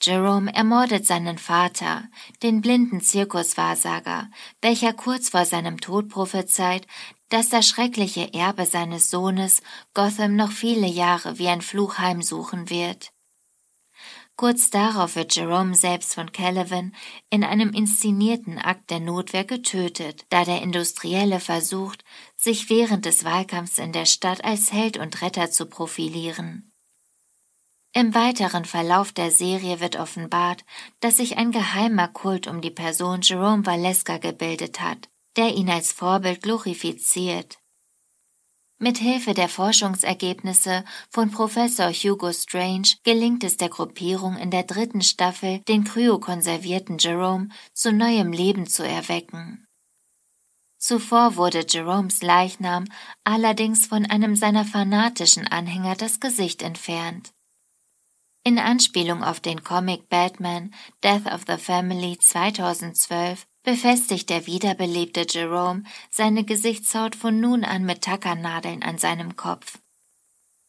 Jerome 0.00 0.54
ermordet 0.54 1.06
seinen 1.06 1.38
Vater, 1.38 2.04
den 2.42 2.60
blinden 2.60 3.00
Zirkuswahrsager, 3.00 4.30
welcher 4.62 4.92
kurz 4.92 5.28
vor 5.28 5.44
seinem 5.44 5.80
Tod 5.80 6.08
prophezeit, 6.08 6.86
dass 7.28 7.48
das 7.48 7.68
schreckliche 7.68 8.32
Erbe 8.32 8.66
seines 8.66 9.10
Sohnes 9.10 9.62
Gotham 9.94 10.36
noch 10.36 10.50
viele 10.50 10.86
Jahre 10.86 11.38
wie 11.38 11.48
ein 11.48 11.62
Fluch 11.62 11.98
heimsuchen 11.98 12.70
wird. 12.70 13.12
Kurz 14.36 14.70
darauf 14.70 15.16
wird 15.16 15.34
Jerome 15.34 15.74
selbst 15.74 16.14
von 16.14 16.30
Caliban 16.30 16.94
in 17.28 17.42
einem 17.42 17.70
inszenierten 17.70 18.56
Akt 18.58 18.88
der 18.90 19.00
Notwehr 19.00 19.44
getötet, 19.44 20.26
da 20.28 20.44
der 20.44 20.62
Industrielle 20.62 21.40
versucht, 21.40 22.04
sich 22.36 22.70
während 22.70 23.04
des 23.04 23.24
Wahlkampfs 23.24 23.78
in 23.78 23.92
der 23.92 24.06
Stadt 24.06 24.44
als 24.44 24.72
Held 24.72 24.96
und 24.96 25.22
Retter 25.22 25.50
zu 25.50 25.66
profilieren. 25.66 26.70
Im 27.92 28.14
weiteren 28.14 28.64
Verlauf 28.64 29.10
der 29.10 29.32
Serie 29.32 29.80
wird 29.80 29.96
offenbart, 29.96 30.64
dass 31.00 31.16
sich 31.16 31.36
ein 31.36 31.50
geheimer 31.50 32.06
Kult 32.06 32.46
um 32.46 32.60
die 32.60 32.70
Person 32.70 33.22
Jerome 33.22 33.66
Valeska 33.66 34.18
gebildet 34.18 34.80
hat, 34.80 35.08
der 35.38 35.54
ihn 35.54 35.70
als 35.70 35.92
Vorbild 35.92 36.42
glorifiziert. 36.42 37.58
Mit 38.80 38.98
Hilfe 38.98 39.34
der 39.34 39.48
Forschungsergebnisse 39.48 40.84
von 41.10 41.30
Professor 41.30 41.92
Hugo 41.92 42.32
Strange 42.32 42.88
gelingt 43.04 43.44
es 43.44 43.56
der 43.56 43.68
Gruppierung 43.68 44.36
in 44.36 44.50
der 44.50 44.64
dritten 44.64 45.00
Staffel, 45.00 45.60
den 45.68 45.84
kryokonservierten 45.84 46.98
Jerome 46.98 47.48
zu 47.72 47.92
neuem 47.92 48.32
Leben 48.32 48.66
zu 48.66 48.84
erwecken. 48.86 49.66
Zuvor 50.76 51.36
wurde 51.36 51.64
Jeromes 51.68 52.22
Leichnam 52.22 52.86
allerdings 53.22 53.86
von 53.86 54.06
einem 54.06 54.34
seiner 54.34 54.64
fanatischen 54.64 55.46
Anhänger 55.46 55.94
das 55.94 56.18
Gesicht 56.18 56.62
entfernt. 56.62 57.30
In 58.42 58.58
Anspielung 58.58 59.22
auf 59.22 59.40
den 59.40 59.62
Comic 59.62 60.08
Batman 60.08 60.72
Death 61.02 61.26
of 61.26 61.42
the 61.46 61.56
Family 61.56 62.16
2012 62.18 63.46
befestigt 63.68 64.30
der 64.30 64.46
wiederbelebte 64.46 65.26
Jerome 65.28 65.82
seine 66.10 66.42
Gesichtshaut 66.42 67.14
von 67.14 67.38
nun 67.38 67.64
an 67.64 67.84
mit 67.84 68.00
Tackernadeln 68.00 68.82
an 68.82 68.96
seinem 68.96 69.36
Kopf. 69.36 69.76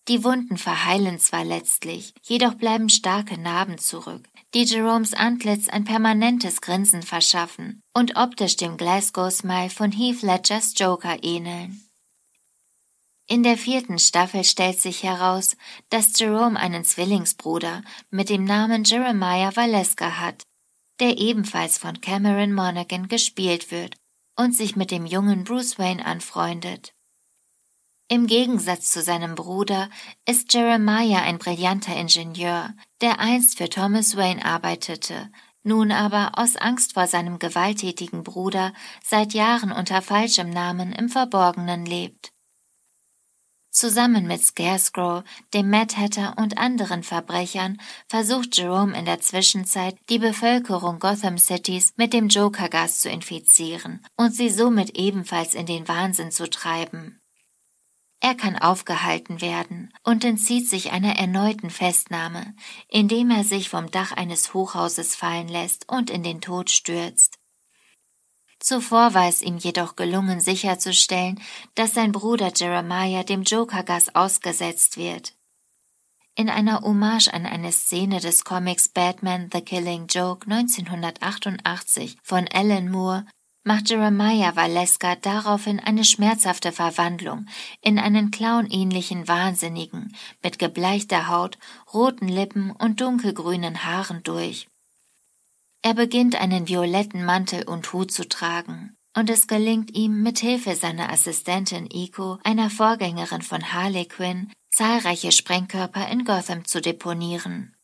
Die 0.09 0.25
Wunden 0.25 0.57
verheilen 0.57 1.17
zwar 1.17 1.45
letztlich, 1.45 2.13
jedoch 2.23 2.55
bleiben 2.55 2.89
starke 2.89 3.37
Narben 3.37 3.77
zurück, 3.77 4.27
die 4.53 4.65
Jeromes 4.65 5.13
Antlitz 5.13 5.69
ein 5.69 5.85
permanentes 5.85 6.59
Grinsen 6.59 7.01
verschaffen 7.01 7.81
und 7.93 8.17
optisch 8.17 8.57
dem 8.57 8.75
Glasgow 8.75 9.31
Smile 9.31 9.69
von 9.69 9.93
Heath 9.93 10.21
Ledgers 10.21 10.73
Joker 10.75 11.23
ähneln. 11.23 11.81
In 13.27 13.43
der 13.43 13.57
vierten 13.57 13.99
Staffel 13.99 14.43
stellt 14.43 14.81
sich 14.81 15.03
heraus, 15.03 15.55
dass 15.89 16.19
Jerome 16.19 16.59
einen 16.59 16.83
Zwillingsbruder 16.83 17.81
mit 18.09 18.27
dem 18.27 18.43
Namen 18.43 18.83
Jeremiah 18.83 19.55
Valeska 19.55 20.19
hat, 20.19 20.43
der 20.99 21.17
ebenfalls 21.17 21.77
von 21.77 22.01
Cameron 22.01 22.53
Monaghan 22.53 23.07
gespielt 23.07 23.71
wird 23.71 23.95
und 24.35 24.55
sich 24.55 24.75
mit 24.75 24.91
dem 24.91 25.05
jungen 25.05 25.43
Bruce 25.43 25.77
Wayne 25.77 26.05
anfreundet. 26.05 26.93
Im 28.07 28.25
Gegensatz 28.25 28.89
zu 28.89 29.03
seinem 29.03 29.35
Bruder 29.35 29.89
ist 30.25 30.53
Jeremiah 30.53 31.21
ein 31.21 31.37
brillanter 31.37 31.95
Ingenieur, 31.95 32.73
der 33.01 33.19
einst 33.19 33.57
für 33.57 33.69
Thomas 33.69 34.17
Wayne 34.17 34.43
arbeitete, 34.43 35.29
nun 35.61 35.91
aber 35.91 36.31
aus 36.33 36.55
Angst 36.55 36.93
vor 36.93 37.05
seinem 37.05 37.37
gewalttätigen 37.37 38.23
Bruder 38.23 38.73
seit 39.03 39.33
Jahren 39.33 39.71
unter 39.71 40.01
falschem 40.01 40.49
Namen 40.49 40.91
im 40.91 41.09
Verborgenen 41.09 41.85
lebt. 41.85 42.31
Zusammen 43.71 44.25
mit 44.25 44.41
Scarecrow, 44.41 45.23
dem 45.53 45.69
Mad 45.69 45.95
Hatter 45.95 46.35
und 46.37 46.57
anderen 46.57 47.03
Verbrechern 47.03 47.79
versucht 48.07 48.57
Jerome 48.57 48.97
in 48.97 49.05
der 49.05 49.21
Zwischenzeit, 49.21 49.95
die 50.09 50.19
Bevölkerung 50.19 50.99
Gotham 50.99 51.37
Cities 51.37 51.93
mit 51.95 52.11
dem 52.11 52.29
Jokergas 52.29 52.99
zu 52.99 53.09
infizieren 53.09 54.05
und 54.17 54.33
sie 54.33 54.49
somit 54.49 54.97
ebenfalls 54.97 55.53
in 55.53 55.67
den 55.67 55.87
Wahnsinn 55.87 56.31
zu 56.31 56.49
treiben. 56.49 57.21
Er 58.21 58.35
kann 58.35 58.57
aufgehalten 58.57 59.39
werden 59.39 59.93
und 60.03 60.25
entzieht 60.25 60.67
sich 60.67 60.91
einer 60.91 61.15
erneuten 61.15 61.69
Festnahme, 61.69 62.53
indem 62.89 63.31
er 63.31 63.45
sich 63.45 63.69
vom 63.69 63.89
Dach 63.91 64.11
eines 64.11 64.53
Hochhauses 64.53 65.15
fallen 65.15 65.47
lässt 65.47 65.87
und 65.87 66.09
in 66.09 66.23
den 66.23 66.41
Tod 66.41 66.69
stürzt. 66.69 67.38
Zuvor 68.59 69.13
war 69.13 69.27
es 69.27 69.41
ihm 69.41 69.57
jedoch 69.57 69.95
gelungen 69.95 70.41
sicherzustellen, 70.41 71.41
dass 71.75 71.93
sein 71.93 72.11
Bruder 72.11 72.51
Jeremiah 72.55 73.23
dem 73.23 73.43
Jokergas 73.43 74.13
ausgesetzt 74.15 74.97
wird. 74.97 75.33
In 76.35 76.49
einer 76.49 76.79
Hommage 76.81 77.27
an 77.33 77.45
eine 77.45 77.73
Szene 77.73 78.21
des 78.21 78.45
Comics 78.45 78.87
Batman 78.87 79.49
The 79.51 79.59
Killing 79.59 80.07
Joke 80.07 80.49
1988 80.49 82.17
von 82.23 82.47
Alan 82.47 82.89
Moore 82.89 83.25
macht 83.65 83.89
Jeremiah 83.89 84.55
Valeska 84.55 85.17
daraufhin 85.17 85.81
eine 85.81 86.05
schmerzhafte 86.05 86.71
Verwandlung 86.71 87.45
in 87.81 87.99
einen 87.99 88.31
clownähnlichen 88.31 89.27
Wahnsinnigen 89.27 90.15
mit 90.41 90.59
gebleichter 90.59 91.27
Haut, 91.27 91.57
roten 91.93 92.29
Lippen 92.29 92.71
und 92.71 93.01
dunkelgrünen 93.01 93.83
Haaren 93.83 94.23
durch. 94.23 94.68
Er 95.81 95.93
beginnt 95.93 96.35
einen 96.35 96.67
violetten 96.67 97.23
Mantel 97.23 97.63
und 97.63 97.93
Hut 97.93 98.11
zu 98.11 98.27
tragen, 98.27 98.97
und 99.15 99.29
es 99.29 99.47
gelingt 99.47 99.95
ihm 99.95 100.21
mit 100.21 100.39
Hilfe 100.39 100.75
seiner 100.75 101.11
Assistentin 101.11 101.89
Iko, 101.89 102.37
einer 102.43 102.69
Vorgängerin 102.69 103.41
von 103.41 103.73
Harley 103.73 104.05
Quinn, 104.05 104.51
zahlreiche 104.71 105.31
Sprengkörper 105.31 106.09
in 106.09 106.25
Gotham 106.25 106.65
zu 106.65 106.81
deponieren. 106.81 107.75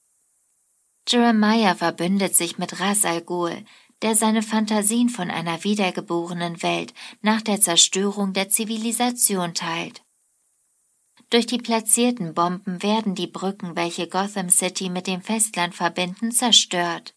Jeremiah 1.08 1.76
verbündet 1.76 2.36
sich 2.36 2.58
mit 2.58 2.80
Ras 2.80 3.06
Al 3.06 3.22
Ghul, 3.22 3.64
der 4.02 4.16
seine 4.16 4.44
Fantasien 4.44 5.10
von 5.10 5.32
einer 5.32 5.64
wiedergeborenen 5.64 6.62
Welt 6.64 6.94
nach 7.22 7.42
der 7.42 7.62
Zerstörung 7.62 8.34
der 8.34 8.50
Zivilisation 8.50 9.54
teilt. 9.54 10.02
Durch 11.30 11.46
die 11.46 11.58
platzierten 11.58 12.34
Bomben 12.34 12.84
werden 12.84 13.16
die 13.16 13.28
Brücken, 13.28 13.76
welche 13.76 14.08
Gotham 14.08 14.50
City 14.50 14.90
mit 14.90 15.08
dem 15.08 15.22
Festland 15.22 15.74
verbinden, 15.74 16.32
zerstört. 16.32 17.16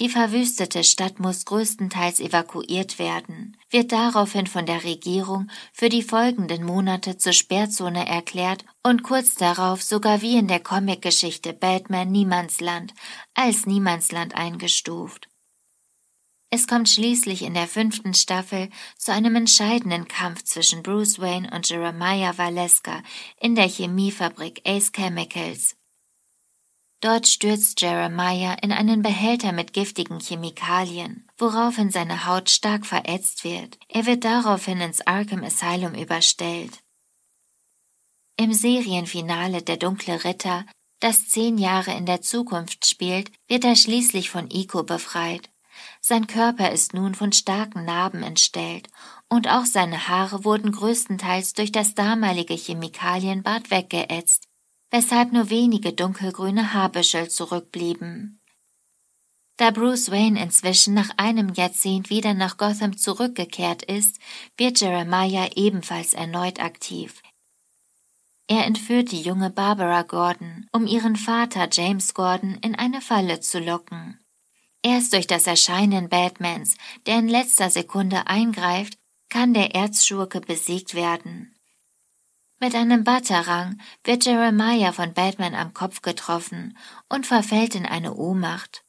Die 0.00 0.08
verwüstete 0.08 0.82
Stadt 0.82 1.20
muss 1.20 1.44
größtenteils 1.44 2.18
evakuiert 2.18 2.98
werden, 2.98 3.56
wird 3.70 3.92
daraufhin 3.92 4.48
von 4.48 4.66
der 4.66 4.82
Regierung 4.82 5.48
für 5.72 5.88
die 5.88 6.02
folgenden 6.02 6.64
Monate 6.64 7.16
zur 7.16 7.32
Sperrzone 7.32 8.04
erklärt 8.04 8.64
und 8.82 9.04
kurz 9.04 9.36
darauf 9.36 9.84
sogar 9.84 10.20
wie 10.20 10.36
in 10.36 10.48
der 10.48 10.58
Comicgeschichte 10.58 11.52
Batman 11.52 12.10
Niemandsland 12.10 12.92
als 13.34 13.66
Niemandsland 13.66 14.34
eingestuft. 14.34 15.28
Es 16.50 16.66
kommt 16.66 16.88
schließlich 16.88 17.42
in 17.42 17.54
der 17.54 17.68
fünften 17.68 18.14
Staffel 18.14 18.70
zu 18.96 19.12
einem 19.12 19.36
entscheidenden 19.36 20.08
Kampf 20.08 20.42
zwischen 20.42 20.82
Bruce 20.82 21.20
Wayne 21.20 21.50
und 21.52 21.68
Jeremiah 21.68 22.36
Valeska 22.36 23.02
in 23.40 23.54
der 23.54 23.68
Chemiefabrik 23.68 24.60
Ace 24.64 24.90
Chemicals. 24.92 25.76
Dort 27.04 27.28
stürzt 27.28 27.82
Jeremiah 27.82 28.54
in 28.62 28.72
einen 28.72 29.02
Behälter 29.02 29.52
mit 29.52 29.74
giftigen 29.74 30.20
Chemikalien, 30.20 31.28
woraufhin 31.36 31.90
seine 31.90 32.24
Haut 32.24 32.48
stark 32.48 32.86
verätzt 32.86 33.44
wird. 33.44 33.76
Er 33.90 34.06
wird 34.06 34.24
daraufhin 34.24 34.80
ins 34.80 35.06
Arkham 35.06 35.44
Asylum 35.44 35.94
überstellt. 35.94 36.82
Im 38.38 38.54
Serienfinale 38.54 39.60
Der 39.60 39.76
dunkle 39.76 40.24
Ritter, 40.24 40.64
das 40.98 41.28
zehn 41.28 41.58
Jahre 41.58 41.92
in 41.92 42.06
der 42.06 42.22
Zukunft 42.22 42.86
spielt, 42.86 43.30
wird 43.48 43.66
er 43.66 43.76
schließlich 43.76 44.30
von 44.30 44.50
Iko 44.50 44.82
befreit. 44.82 45.50
Sein 46.00 46.26
Körper 46.26 46.72
ist 46.72 46.94
nun 46.94 47.14
von 47.14 47.32
starken 47.32 47.84
Narben 47.84 48.22
entstellt 48.22 48.88
und 49.28 49.46
auch 49.46 49.66
seine 49.66 50.08
Haare 50.08 50.46
wurden 50.46 50.72
größtenteils 50.72 51.52
durch 51.52 51.70
das 51.70 51.94
damalige 51.94 52.54
Chemikalienbad 52.54 53.70
weggeätzt, 53.70 54.43
weshalb 54.94 55.32
nur 55.32 55.50
wenige 55.50 55.92
dunkelgrüne 55.92 56.72
Haarbüschel 56.72 57.28
zurückblieben. 57.28 58.38
Da 59.56 59.72
Bruce 59.72 60.12
Wayne 60.12 60.40
inzwischen 60.40 60.94
nach 60.94 61.10
einem 61.16 61.52
Jahrzehnt 61.52 62.10
wieder 62.10 62.32
nach 62.32 62.58
Gotham 62.58 62.96
zurückgekehrt 62.96 63.82
ist, 63.82 64.20
wird 64.56 64.78
Jeremiah 64.78 65.50
ebenfalls 65.56 66.14
erneut 66.14 66.60
aktiv. 66.60 67.22
Er 68.46 68.66
entführt 68.66 69.10
die 69.10 69.20
junge 69.20 69.50
Barbara 69.50 70.02
Gordon, 70.02 70.68
um 70.70 70.86
ihren 70.86 71.16
Vater 71.16 71.68
James 71.72 72.14
Gordon 72.14 72.56
in 72.62 72.76
eine 72.76 73.00
Falle 73.00 73.40
zu 73.40 73.58
locken. 73.58 74.20
Erst 74.80 75.12
durch 75.12 75.26
das 75.26 75.48
Erscheinen 75.48 76.08
Batmans, 76.08 76.76
der 77.06 77.18
in 77.18 77.26
letzter 77.26 77.68
Sekunde 77.68 78.28
eingreift, 78.28 78.96
kann 79.28 79.54
der 79.54 79.74
Erzschurke 79.74 80.40
besiegt 80.40 80.94
werden. 80.94 81.53
Mit 82.64 82.74
einem 82.74 83.04
Batarang 83.04 83.78
wird 84.04 84.24
Jeremiah 84.24 84.92
von 84.92 85.12
Batman 85.12 85.54
am 85.54 85.74
Kopf 85.74 86.00
getroffen 86.00 86.78
und 87.10 87.26
verfällt 87.26 87.74
in 87.74 87.84
eine 87.84 88.14
Ohnmacht. 88.14 88.84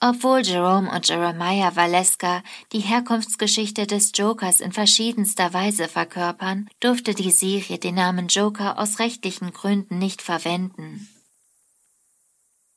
Obwohl 0.00 0.40
Jerome 0.40 0.90
und 0.90 1.06
Jeremiah 1.06 1.76
Valeska 1.76 2.42
die 2.72 2.80
Herkunftsgeschichte 2.80 3.86
des 3.86 4.12
Jokers 4.14 4.62
in 4.62 4.72
verschiedenster 4.72 5.52
Weise 5.52 5.88
verkörpern, 5.88 6.70
durfte 6.80 7.12
die 7.12 7.30
Serie 7.30 7.76
den 7.76 7.96
Namen 7.96 8.28
Joker 8.28 8.78
aus 8.78 8.98
rechtlichen 8.98 9.52
Gründen 9.52 9.98
nicht 9.98 10.22
verwenden. 10.22 11.06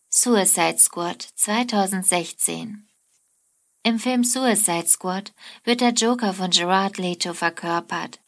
Suicide 0.09 0.79
Squad 0.79 1.29
2016 1.35 2.85
Im 3.83 3.99
Film 3.99 4.25
Suicide 4.25 4.87
Squad 4.87 5.31
wird 5.63 5.79
der 5.79 5.93
Joker 5.93 6.33
von 6.33 6.49
Gerard 6.49 6.97
Leto 6.97 7.33
verkörpert. 7.33 8.19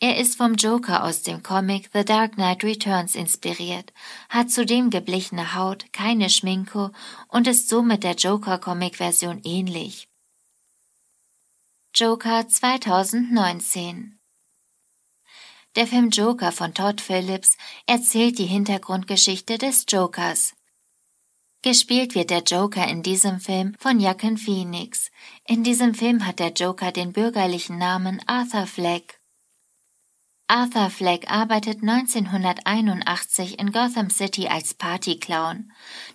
Er 0.00 0.16
ist 0.16 0.36
vom 0.36 0.54
Joker 0.54 1.02
aus 1.02 1.22
dem 1.22 1.42
Comic 1.42 1.90
The 1.92 2.04
Dark 2.04 2.34
Knight 2.34 2.62
Returns 2.62 3.16
inspiriert, 3.16 3.92
hat 4.28 4.48
zudem 4.48 4.90
geblichene 4.90 5.56
Haut, 5.56 5.92
keine 5.92 6.30
Schminke 6.30 6.92
und 7.26 7.48
ist 7.48 7.68
somit 7.68 8.04
der 8.04 8.14
Joker-Comic-Version 8.14 9.40
ähnlich. 9.42 10.06
Joker 11.92 12.46
2019 12.46 14.16
Der 15.74 15.88
Film 15.88 16.10
Joker 16.10 16.52
von 16.52 16.74
Todd 16.74 17.00
Phillips 17.00 17.56
erzählt 17.86 18.38
die 18.38 18.46
Hintergrundgeschichte 18.46 19.58
des 19.58 19.84
Jokers. 19.88 20.54
Gespielt 21.62 22.14
wird 22.14 22.30
der 22.30 22.44
Joker 22.44 22.86
in 22.86 23.02
diesem 23.02 23.40
Film 23.40 23.74
von 23.80 23.98
Jacken 23.98 24.38
Phoenix. 24.38 25.10
In 25.44 25.64
diesem 25.64 25.92
Film 25.92 26.24
hat 26.24 26.38
der 26.38 26.52
Joker 26.52 26.92
den 26.92 27.12
bürgerlichen 27.12 27.78
Namen 27.78 28.22
Arthur 28.28 28.68
Fleck. 28.68 29.17
Arthur 30.50 30.88
Fleck 30.88 31.30
arbeitet 31.30 31.82
1981 31.82 33.58
in 33.58 33.70
Gotham 33.70 34.08
City 34.08 34.48
als 34.48 34.72
Partyclown, 34.72 35.70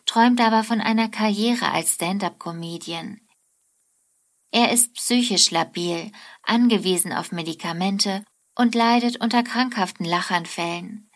träumt 0.07 0.41
aber 0.41 0.63
von 0.63 0.81
einer 0.81 1.07
Karriere 1.07 1.71
als 1.71 1.93
Stand-up-Comedian. 1.93 3.21
Er 4.51 4.71
ist 4.71 4.95
psychisch 4.95 5.51
labil, 5.51 6.11
angewiesen 6.41 7.13
auf 7.13 7.31
Medikamente 7.31 8.25
und 8.55 8.73
leidet 8.73 9.21
unter 9.21 9.43
krankhaften 9.43 10.05
Lachanfällen. 10.05 11.11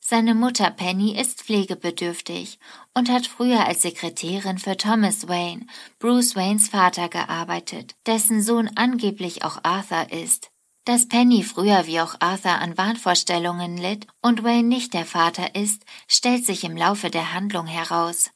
Seine 0.00 0.34
Mutter 0.34 0.70
Penny 0.70 1.16
ist 1.16 1.42
pflegebedürftig 1.42 2.58
und 2.94 3.10
hat 3.10 3.28
früher 3.28 3.64
als 3.64 3.82
Sekretärin 3.82 4.58
für 4.58 4.76
Thomas 4.76 5.28
Wayne, 5.28 5.66
Bruce 6.00 6.34
Waynes 6.34 6.68
Vater, 6.68 7.08
gearbeitet, 7.08 7.94
dessen 8.06 8.42
Sohn 8.42 8.70
angeblich 8.74 9.44
auch 9.44 9.62
Arthur 9.62 10.12
ist. 10.12 10.51
Dass 10.84 11.06
Penny 11.06 11.44
früher 11.44 11.86
wie 11.86 12.00
auch 12.00 12.16
Arthur 12.18 12.58
an 12.58 12.76
Wahnvorstellungen 12.76 13.76
litt 13.76 14.08
und 14.20 14.42
Wayne 14.42 14.68
nicht 14.68 14.94
der 14.94 15.06
Vater 15.06 15.54
ist, 15.54 15.84
stellt 16.08 16.44
sich 16.44 16.64
im 16.64 16.76
Laufe 16.76 17.08
der 17.08 17.32
Handlung 17.32 17.66
heraus. 17.66 18.30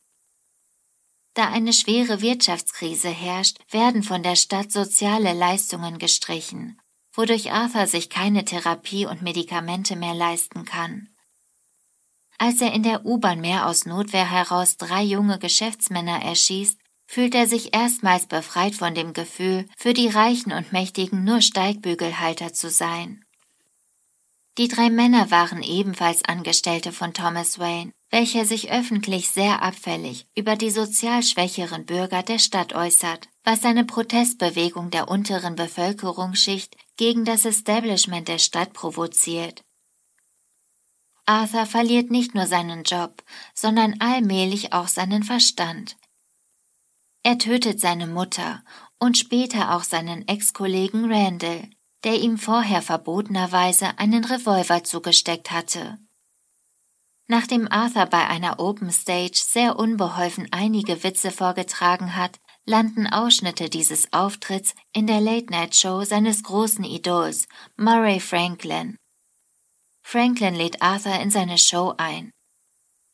Da 1.35 1.49
eine 1.49 1.73
schwere 1.73 2.23
Wirtschaftskrise 2.23 3.11
herrscht, 3.11 3.59
werden 3.71 4.03
von 4.03 4.23
der 4.23 4.37
Stadt 4.37 4.71
soziale 4.71 5.33
Leistungen 5.33 5.99
gestrichen, 5.99 6.81
wodurch 7.13 7.53
Arthur 7.53 7.87
sich 7.89 8.11
keine 8.11 8.45
Therapie 8.45 9.07
und 9.07 9.23
Medikamente 9.23 9.97
mehr 9.97 10.15
leisten 10.15 10.65
kann. 10.65 11.09
Als 12.39 12.61
er 12.61 12.73
in 12.73 12.83
der 12.83 13.05
U-Bahn 13.05 13.41
mehr 13.41 13.67
aus 13.67 13.87
Notwehr 13.87 14.31
heraus 14.31 14.77
drei 14.77 15.03
junge 15.03 15.39
Geschäftsmänner 15.39 16.23
erschießt, 16.23 16.79
fühlt 17.07 17.35
er 17.35 17.47
sich 17.47 17.75
erstmals 17.75 18.27
befreit 18.27 18.75
von 18.75 18.95
dem 18.95 19.13
Gefühl, 19.13 19.67
für 19.77 19.95
die 19.95 20.09
Reichen 20.09 20.53
und 20.53 20.73
Mächtigen 20.73 21.25
nur 21.25 21.41
Steigbügelhalter 21.41 22.53
zu 22.53 22.71
sein. 22.71 23.25
Die 24.59 24.69
drei 24.69 24.89
Männer 24.89 25.31
waren 25.31 25.63
ebenfalls 25.63 26.25
Angestellte 26.25 26.91
von 26.91 27.13
Thomas 27.13 27.59
Wayne, 27.59 27.93
welcher 28.11 28.47
sich 28.47 28.71
öffentlich 28.71 29.29
sehr 29.29 29.63
abfällig 29.63 30.27
über 30.35 30.57
die 30.57 30.71
sozial 30.71 31.23
schwächeren 31.23 31.85
Bürger 31.85 32.23
der 32.23 32.39
Stadt 32.39 32.75
äußert, 32.75 33.29
was 33.45 33.65
eine 33.65 33.85
Protestbewegung 33.85 34.91
der 34.91 35.09
unteren 35.09 35.57
Bevölkerungsschicht 35.57 36.75
gegen 36.97 37.27
das 37.27 37.45
Establishment 37.45 38.29
der 38.29 38.39
Stadt 38.39 38.73
provoziert. 38.73 39.63
Arthur 41.27 41.67
verliert 41.67 42.11
nicht 42.11 42.35
nur 42.35 42.47
seinen 42.47 42.85
Job, 42.85 43.23
sondern 43.53 44.01
allmählich 44.01 44.73
auch 44.73 44.89
seinen 44.89 45.25
Verstand. 45.25 45.97
Er 47.27 47.39
tötet 47.39 47.81
seine 47.81 48.07
Mutter 48.07 48.63
und 49.01 49.19
später 49.19 49.75
auch 49.75 49.83
seinen 49.83 50.29
Ex-Kollegen 50.29 51.13
Randall, 51.13 51.69
der 52.05 52.21
ihm 52.21 52.39
vorher 52.39 52.83
verbotenerweise 52.83 53.99
einen 53.99 54.25
Revolver 54.25 54.85
zugesteckt 54.85 55.51
hatte. 55.51 55.99
Nachdem 57.27 57.67
Arthur 57.67 58.07
bei 58.07 58.29
einer 58.29 58.61
Open 58.61 58.93
Stage 58.93 59.43
sehr 59.45 59.77
unbeholfen 59.77 60.47
einige 60.53 61.03
Witze 61.03 61.33
vorgetragen 61.33 62.15
hat, 62.15 62.39
landen 62.65 63.09
Ausschnitte 63.09 63.71
dieses 63.71 64.13
Auftritts 64.13 64.77
in 64.93 65.09
der 65.09 65.21
Late-Night-Show 65.21 66.05
seines 66.05 66.45
großen 66.45 66.85
Idols, 66.85 67.49
Murray 67.77 68.21
Franklin. 68.21 68.99
Franklin 70.01 70.55
lädt 70.55 70.81
Arthur 70.81 71.19
in 71.19 71.33
seine 71.33 71.59
Show 71.59 71.93
ein. 71.99 72.31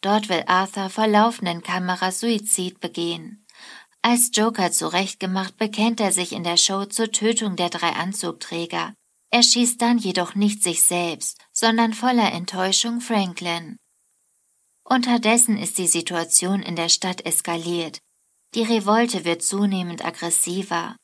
Dort 0.03 0.29
will 0.29 0.45
Arthur 0.49 0.91
vor 0.91 1.07
laufenden 1.07 1.63
Kameras 1.63 2.21
Suizid 2.21 2.79
begehen. 2.79 3.42
Als 4.03 4.33
Joker 4.35 4.73
zurechtgemacht 4.73 5.57
bekennt 5.57 6.01
er 6.01 6.11
sich 6.11 6.33
in 6.33 6.43
der 6.43 6.57
Show 6.57 6.85
zur 6.87 7.13
Tötung 7.13 7.55
der 7.55 7.71
drei 7.71 7.91
Anzugträger. 7.91 8.93
Er 9.31 9.43
schießt 9.45 9.81
dann 9.81 9.97
jedoch 9.97 10.35
nicht 10.35 10.63
sich 10.63 10.83
selbst, 10.83 11.39
sondern 11.53 11.95
voller 11.95 12.33
Enttäuschung 12.33 13.01
Franklin. 13.01 13.79
Unterdessen 14.85 15.57
ist 15.57 15.79
die 15.79 15.87
Situation 15.87 16.61
in 16.63 16.75
der 16.75 16.89
Stadt 16.89 17.25
eskaliert. 17.25 18.01
Die 18.55 18.65
Revolte 18.65 19.25
wird 19.25 19.43
zunehmend 19.43 20.05
aggressiver. 20.05 20.97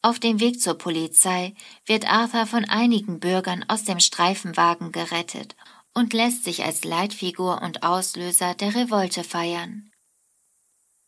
Auf 0.00 0.20
dem 0.20 0.38
Weg 0.38 0.60
zur 0.60 0.78
Polizei 0.78 1.54
wird 1.84 2.06
Arthur 2.10 2.46
von 2.46 2.64
einigen 2.64 3.20
Bürgern 3.20 3.64
aus 3.68 3.84
dem 3.84 4.00
Streifenwagen 4.00 4.92
gerettet 4.92 5.56
und 5.94 6.12
lässt 6.12 6.44
sich 6.44 6.64
als 6.64 6.84
Leitfigur 6.84 7.60
und 7.60 7.82
Auslöser 7.82 8.54
der 8.54 8.74
Revolte 8.74 9.24
feiern. 9.24 9.90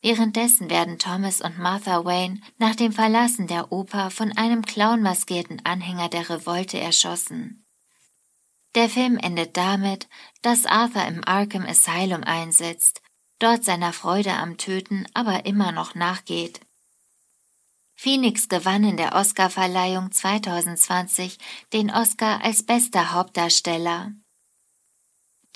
Währenddessen 0.07 0.71
werden 0.71 1.01
Thomas 1.01 1.41
und 1.41 1.59
Martha 1.59 2.05
Wayne 2.05 2.41
nach 2.59 2.77
dem 2.77 2.93
Verlassen 2.93 3.49
der 3.49 3.73
Oper 3.73 4.13
von 4.13 4.31
einem 4.37 4.63
clownmaskierten 4.63 5.65
Anhänger 5.65 6.09
der 6.09 6.31
Revolte 6.31 6.79
erschossen. 6.79 7.67
Der 8.77 8.89
Film 8.89 9.19
endet 9.19 9.57
damit, 9.57 10.07
dass 10.43 10.65
Arthur 10.65 11.05
im 11.07 11.27
Arkham 11.27 11.67
Asylum 11.67 12.23
einsetzt, 12.23 13.03
dort 13.41 13.65
seiner 13.65 13.93
Freude 13.93 14.35
am 14.35 14.59
Töten 14.59 15.09
aber 15.13 15.45
immer 15.45 15.73
noch 15.73 15.97
nachgeht. 15.97 16.61
Phoenix 17.97 18.49
gewann 18.49 18.85
in 18.85 18.97
der 18.97 19.13
Oscarverleihung 19.17 20.13
2020 20.13 21.37
den 21.73 21.91
Oscar 21.91 22.45
als 22.45 22.65
bester 22.65 23.11
Hauptdarsteller. 23.11 24.13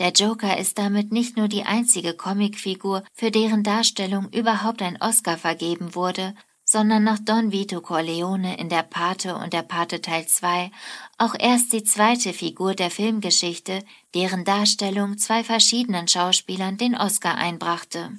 Der 0.01 0.13
Joker 0.13 0.57
ist 0.57 0.79
damit 0.79 1.13
nicht 1.13 1.37
nur 1.37 1.47
die 1.47 1.65
einzige 1.65 2.15
Comicfigur, 2.15 3.05
für 3.13 3.31
deren 3.31 3.63
Darstellung 3.63 4.31
überhaupt 4.31 4.81
ein 4.81 5.01
Oscar 5.01 5.37
vergeben 5.37 5.95
wurde, 5.95 6.35
sondern 6.65 7.05
nach 7.05 7.19
Don 7.19 7.53
Vito 7.53 7.83
Corleone 7.83 8.57
in 8.57 8.71
der 8.71 8.83
Pate 8.83 9.37
und 9.37 9.53
der 9.53 9.63
Pate 9.63 10.01
Teil 10.01 10.27
2 10.27 10.71
auch 11.19 11.35
erst 11.39 11.75
die 11.75 11.85
zweite 11.85 12.33
Figur 12.33 12.75
der 12.75 12.91
Filmgeschichte, 12.91 13.85
deren 14.15 14.45
Darstellung 14.47 15.19
zwei 15.19 15.45
verschiedenen 15.45 16.09
Schauspielern 16.09 16.79
den 16.79 16.97
Oscar 16.97 17.35
einbrachte. 17.35 18.11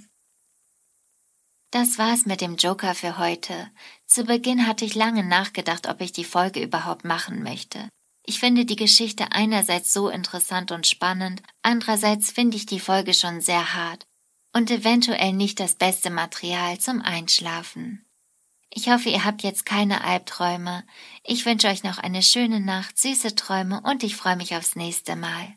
Das 1.72 1.98
war's 1.98 2.28
mit 2.28 2.42
dem 2.42 2.58
Joker 2.58 2.94
für 2.94 3.18
heute. 3.18 3.72
Zu 4.06 4.26
Beginn 4.26 4.68
hatte 4.68 4.86
ich 4.86 4.94
lange 4.94 5.24
nachgedacht, 5.24 5.88
ob 5.88 6.00
ich 6.02 6.12
die 6.12 6.26
Folge 6.26 6.62
überhaupt 6.62 7.06
machen 7.06 7.42
möchte. 7.42 7.90
Ich 8.24 8.40
finde 8.40 8.66
die 8.66 8.76
Geschichte 8.76 9.32
einerseits 9.32 9.94
so 9.94 10.10
interessant 10.10 10.72
und 10.72 10.88
spannend, 10.88 11.42
andererseits 11.64 12.32
finde 12.32 12.58
ich 12.58 12.66
die 12.66 12.80
Folge 12.80 13.14
schon 13.14 13.42
sehr 13.42 13.74
hart 13.74 14.06
und 14.54 14.70
eventuell 14.70 15.34
nicht 15.34 15.60
das 15.60 15.76
beste 15.76 16.10
Material 16.10 16.78
zum 16.80 17.02
Einschlafen. 17.02 18.06
Ich 18.70 18.90
hoffe, 18.90 19.10
ihr 19.10 19.26
habt 19.26 19.44
jetzt 19.44 19.66
keine 19.66 20.04
Albträume. 20.04 20.86
Ich 21.24 21.46
wünsche 21.46 21.68
euch 21.68 21.84
noch 21.84 21.98
eine 21.98 22.24
schöne 22.24 22.62
Nacht, 22.62 22.98
süße 22.98 23.36
Träume 23.36 23.82
und 23.82 24.04
ich 24.04 24.16
freue 24.16 24.38
mich 24.38 24.56
aufs 24.56 24.76
nächste 24.76 25.16
Mal. 25.16 25.56